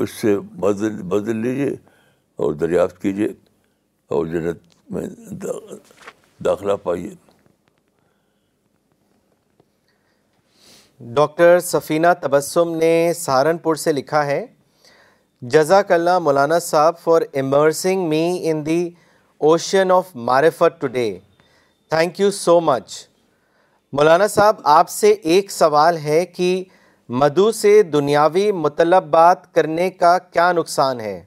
[0.03, 1.71] اس سے بدل بدل لیجیے
[2.43, 3.29] اور دریافت کیجیے
[4.15, 4.59] اور جنت
[4.93, 5.07] میں
[6.45, 7.15] داخلہ پائیے
[11.15, 14.45] ڈاکٹر سفینہ تبسم نے سہارنپور سے لکھا ہے
[15.53, 18.83] جزاک اللہ Maulana sahab for immersing me in the
[19.49, 21.09] ocean of معرفت today
[21.91, 22.95] thank you so much
[23.99, 26.53] Maulana sahab آپ سے ایک سوال ہے کہ
[27.21, 31.21] مدو سے دنیاوی مطلب بات کرنے کا کیا نقصان ہے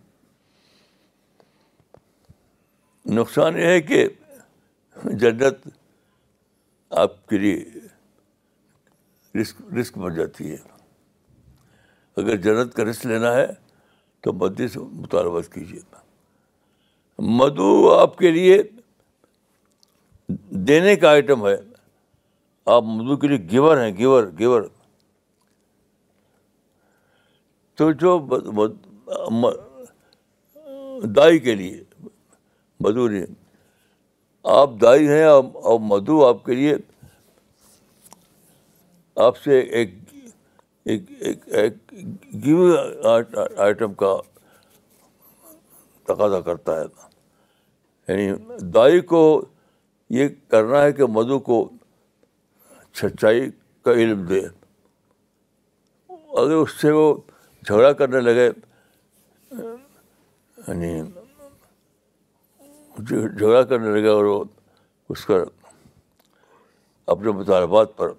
[3.19, 4.07] نقصان یہ ہے کہ
[5.17, 5.67] جنت
[7.03, 7.84] آپ کے لیے
[9.41, 10.57] رسک رسک بن جاتی ہے
[12.21, 13.45] اگر جنت کا رسک لینا ہے
[14.23, 15.79] تو مدی سے مطالبہ کیجیے
[17.39, 17.67] مدو
[17.97, 18.61] آپ کے لیے
[20.69, 21.55] دینے کا آئٹم ہے
[22.75, 24.61] آپ مدو کے لیے گیور ہیں گیور گیور
[27.77, 28.17] تو جو
[31.15, 31.83] دائی کے لیے
[32.83, 33.33] مدو نہیں
[34.59, 36.75] آپ دائی ہیں اور مدو آپ کے لیے
[39.24, 39.91] آپ سے ایک
[40.86, 41.91] ایک
[42.43, 42.68] گیو
[43.61, 44.16] آئٹم کا
[46.07, 46.86] تقاضا کرتا ہے
[48.13, 49.22] یعنی دائی کو
[50.16, 51.57] یہ کرنا ہے کہ مدھو کو
[52.95, 53.49] چھچائی
[53.84, 54.39] کا علم دے
[56.09, 57.13] اگر اس سے وہ
[57.68, 58.49] جھگڑا کرنے لگے
[60.68, 60.93] یعنی
[63.05, 64.43] جھگڑا کرنے لگے اور وہ
[65.09, 65.43] اس کا
[67.13, 68.11] اپنے مطالبات پر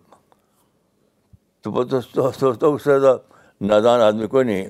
[1.71, 2.01] تو
[2.31, 3.17] سوچتا ہوں اس سے زیادہ
[3.61, 4.69] نادان آدمی کوئی نہیں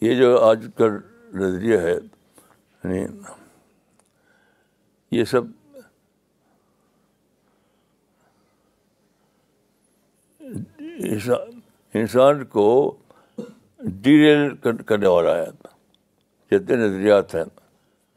[0.00, 0.96] یہ جو آج کل
[1.40, 3.04] نظریہ ہے یعنی
[5.18, 5.42] یہ سب
[11.94, 12.66] انسان کو
[14.02, 14.54] ڈیریل
[14.86, 15.46] کرنے والا ہے
[16.50, 17.44] جتنے نظریات ہیں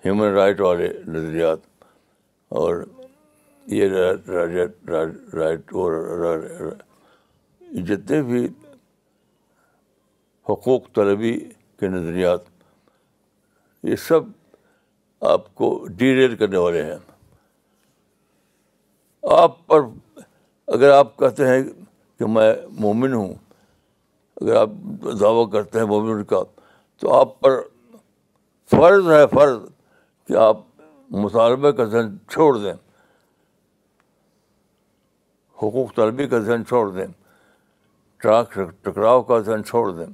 [0.06, 1.60] ہیومن رائٹ والے نظریات
[2.62, 2.84] اور
[3.74, 3.90] یہ
[5.36, 6.40] رائٹ اور
[7.88, 8.44] جتنے بھی
[10.50, 11.32] حقوق طلبی
[11.80, 12.40] کے نظریات
[13.84, 14.24] یہ سب
[15.32, 16.98] آپ کو ڈی ریل کرنے والے ہیں
[19.38, 19.80] آپ پر
[20.76, 21.64] اگر آپ کہتے ہیں
[22.20, 23.34] کہ میں مومن ہوں
[24.42, 24.70] اگر آپ
[25.20, 26.44] دعویٰ کرتے ہیں مومن کا
[27.02, 27.60] تو آپ پر
[28.72, 29.58] فرض ہے فرض
[30.28, 30.58] کہ آپ
[31.24, 32.74] مطالبہ کا ذہن چھوڑ دیں
[35.62, 37.06] حقوق طلبی کا ذہن چھوڑ دیں
[38.22, 38.54] ٹراک
[38.84, 40.06] ٹکراؤ کا ذہن چھوڑ دیں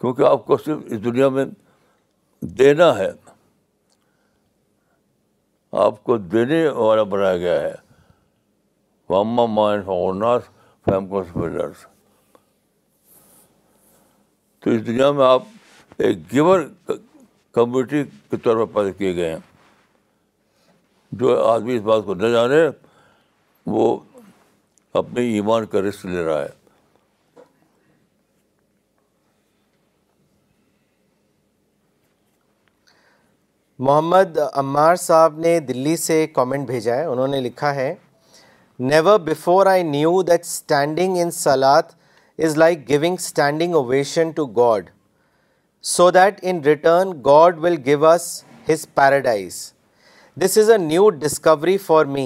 [0.00, 1.44] کیونکہ آپ کو صرف اس دنیا میں
[2.58, 3.10] دینا ہے
[5.84, 7.74] آپ کو دینے والا بنایا گیا ہے
[10.86, 11.06] فیم
[14.60, 15.42] تو اس دنیا میں آپ
[16.06, 16.60] ایک گیور
[17.54, 19.38] کمیونٹی کے طور پر پیدا کیے گئے ہیں
[21.14, 22.66] جو آدمی اس بات کو نہ جانے
[23.74, 23.96] وہ
[24.98, 26.54] اپنے ایمان کا رسک لے رہا ہے
[33.78, 37.94] محمد عمار صاحب نے دلی سے کامنٹ بھیجا ہے انہوں نے لکھا ہے
[38.78, 41.82] never before I knew that standing in salad
[42.44, 44.88] is like giving standing ovation to God
[45.96, 48.32] so that in return God will give us
[48.68, 49.60] his paradise
[50.40, 52.24] this is a new discovery for me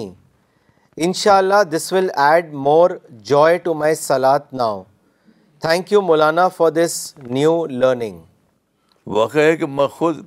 [1.04, 2.90] ان شاء اللہ this will add more
[3.24, 4.82] joy to my salad now
[5.62, 6.94] thank you Maulana for this
[7.36, 8.18] new learning
[9.16, 10.18] واقع ہے کہ میں خود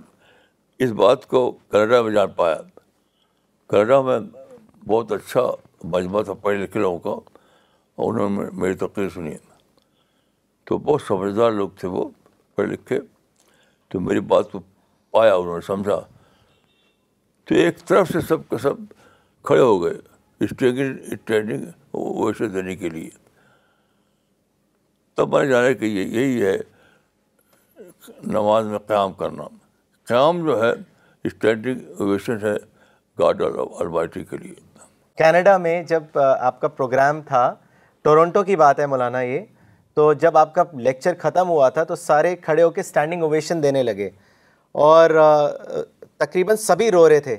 [0.83, 2.55] اس بات کو Canada میں جان پایا
[3.69, 4.17] کینیڈا میں
[4.87, 5.45] بہت اچھا
[5.97, 7.39] مجمع تھا پڑھے لکھے لوگوں کا
[8.07, 9.37] انہوں نے میری تقریر سنی ہے
[10.67, 12.09] تو بہت سمجھدار لوگ تھے وہ
[12.55, 12.99] پڑھے لکھے
[13.89, 14.59] تو میری بات کو
[15.17, 15.99] پایا انہوں نے سمجھا
[17.47, 18.73] تو ایک طرف سے سب کے سب
[19.47, 19.93] کھڑے ہو گئے
[20.45, 23.09] اسٹینڈنگ اسٹینڈنگ دینے کے لیے
[25.15, 26.57] تب میں جانا کہ یہی ہے
[28.33, 29.43] نماز میں قیام کرنا
[30.09, 30.71] قیام جو ہے
[31.27, 32.53] اسٹینڈنگ اوبیشن ہے
[33.19, 34.53] گاڈ البائٹی کے لیے
[35.17, 37.43] کینیڈا میں جب آپ کا پروگرام تھا
[38.07, 39.39] ٹورنٹو کی بات ہے مولانا یہ
[39.95, 43.61] تو جب آپ کا لیکچر ختم ہوا تھا تو سارے کھڑے ہو کے اسٹینڈنگ اوویشن
[43.63, 44.09] دینے لگے
[44.87, 45.09] اور
[46.25, 47.35] تقریباً سبھی رو رہے تھے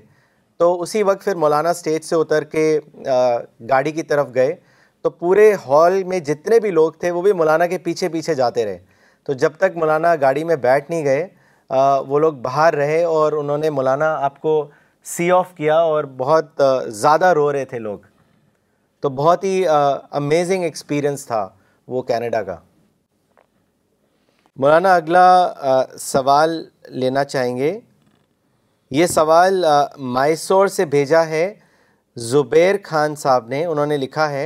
[0.58, 2.62] تو اسی وقت پھر مولانا اسٹیج سے اتر کے
[3.68, 4.54] گاڑی کی طرف گئے
[5.02, 8.64] تو پورے ہال میں جتنے بھی لوگ تھے وہ بھی مولانا کے پیچھے پیچھے جاتے
[8.64, 8.78] رہے
[9.26, 11.26] تو جب تک مولانا گاڑی میں بیٹھ نہیں گئے
[12.08, 14.52] وہ لوگ باہر رہے اور انہوں نے مولانا آپ کو
[15.16, 16.60] سی آف کیا اور بہت
[17.02, 17.98] زیادہ رو رہے تھے لوگ
[19.02, 21.46] تو بہت ہی امیزنگ ایکسپیرئنس تھا
[21.94, 22.56] وہ کینیڈا کا
[24.62, 25.24] مولانا اگلا
[25.98, 26.60] سوال
[27.00, 27.78] لینا چاہیں گے
[28.94, 29.64] یہ سوال
[30.14, 31.44] مائسور سے بھیجا ہے
[32.30, 34.44] زبیر خان صاحب نے انہوں نے لکھا ہے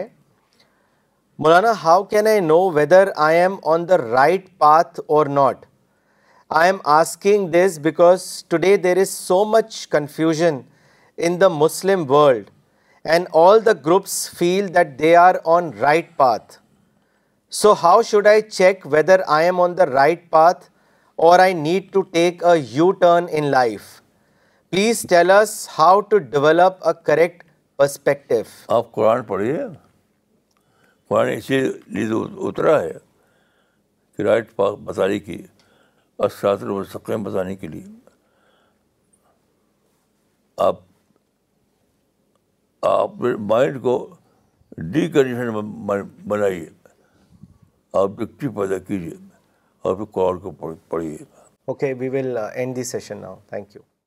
[1.45, 5.67] Maulana how can I know whether I am on the right path or not
[6.61, 10.61] I am asking this because today there is so much confusion
[11.27, 12.51] in the Muslim world
[13.11, 16.57] and all the groups feel that they are on right path
[17.63, 20.65] so how should I check whether I am on the right path
[21.27, 23.97] or I need to take a U turn in life
[24.71, 27.43] please tell us how to develop a correct
[27.77, 28.35] perspective
[28.77, 29.63] آپ قرآن پڑھیے
[31.09, 32.07] Quran اسی لیے
[32.49, 32.91] اترا ہے
[34.17, 35.43] کہ right پاک بتانے کی
[36.29, 37.83] اشاطر و سقیم بتانے کے لیے
[40.67, 40.81] آپ
[42.91, 43.15] آپ
[43.51, 43.97] مائنڈ کو
[44.93, 45.85] ڈی کنڈیشن
[46.29, 46.67] بنائیے
[48.03, 49.15] آپ ڈکٹی پیدا کیجیے
[49.81, 51.17] اور پھر قرآن کو پڑھیے
[51.69, 53.98] okay we will end the session now thank you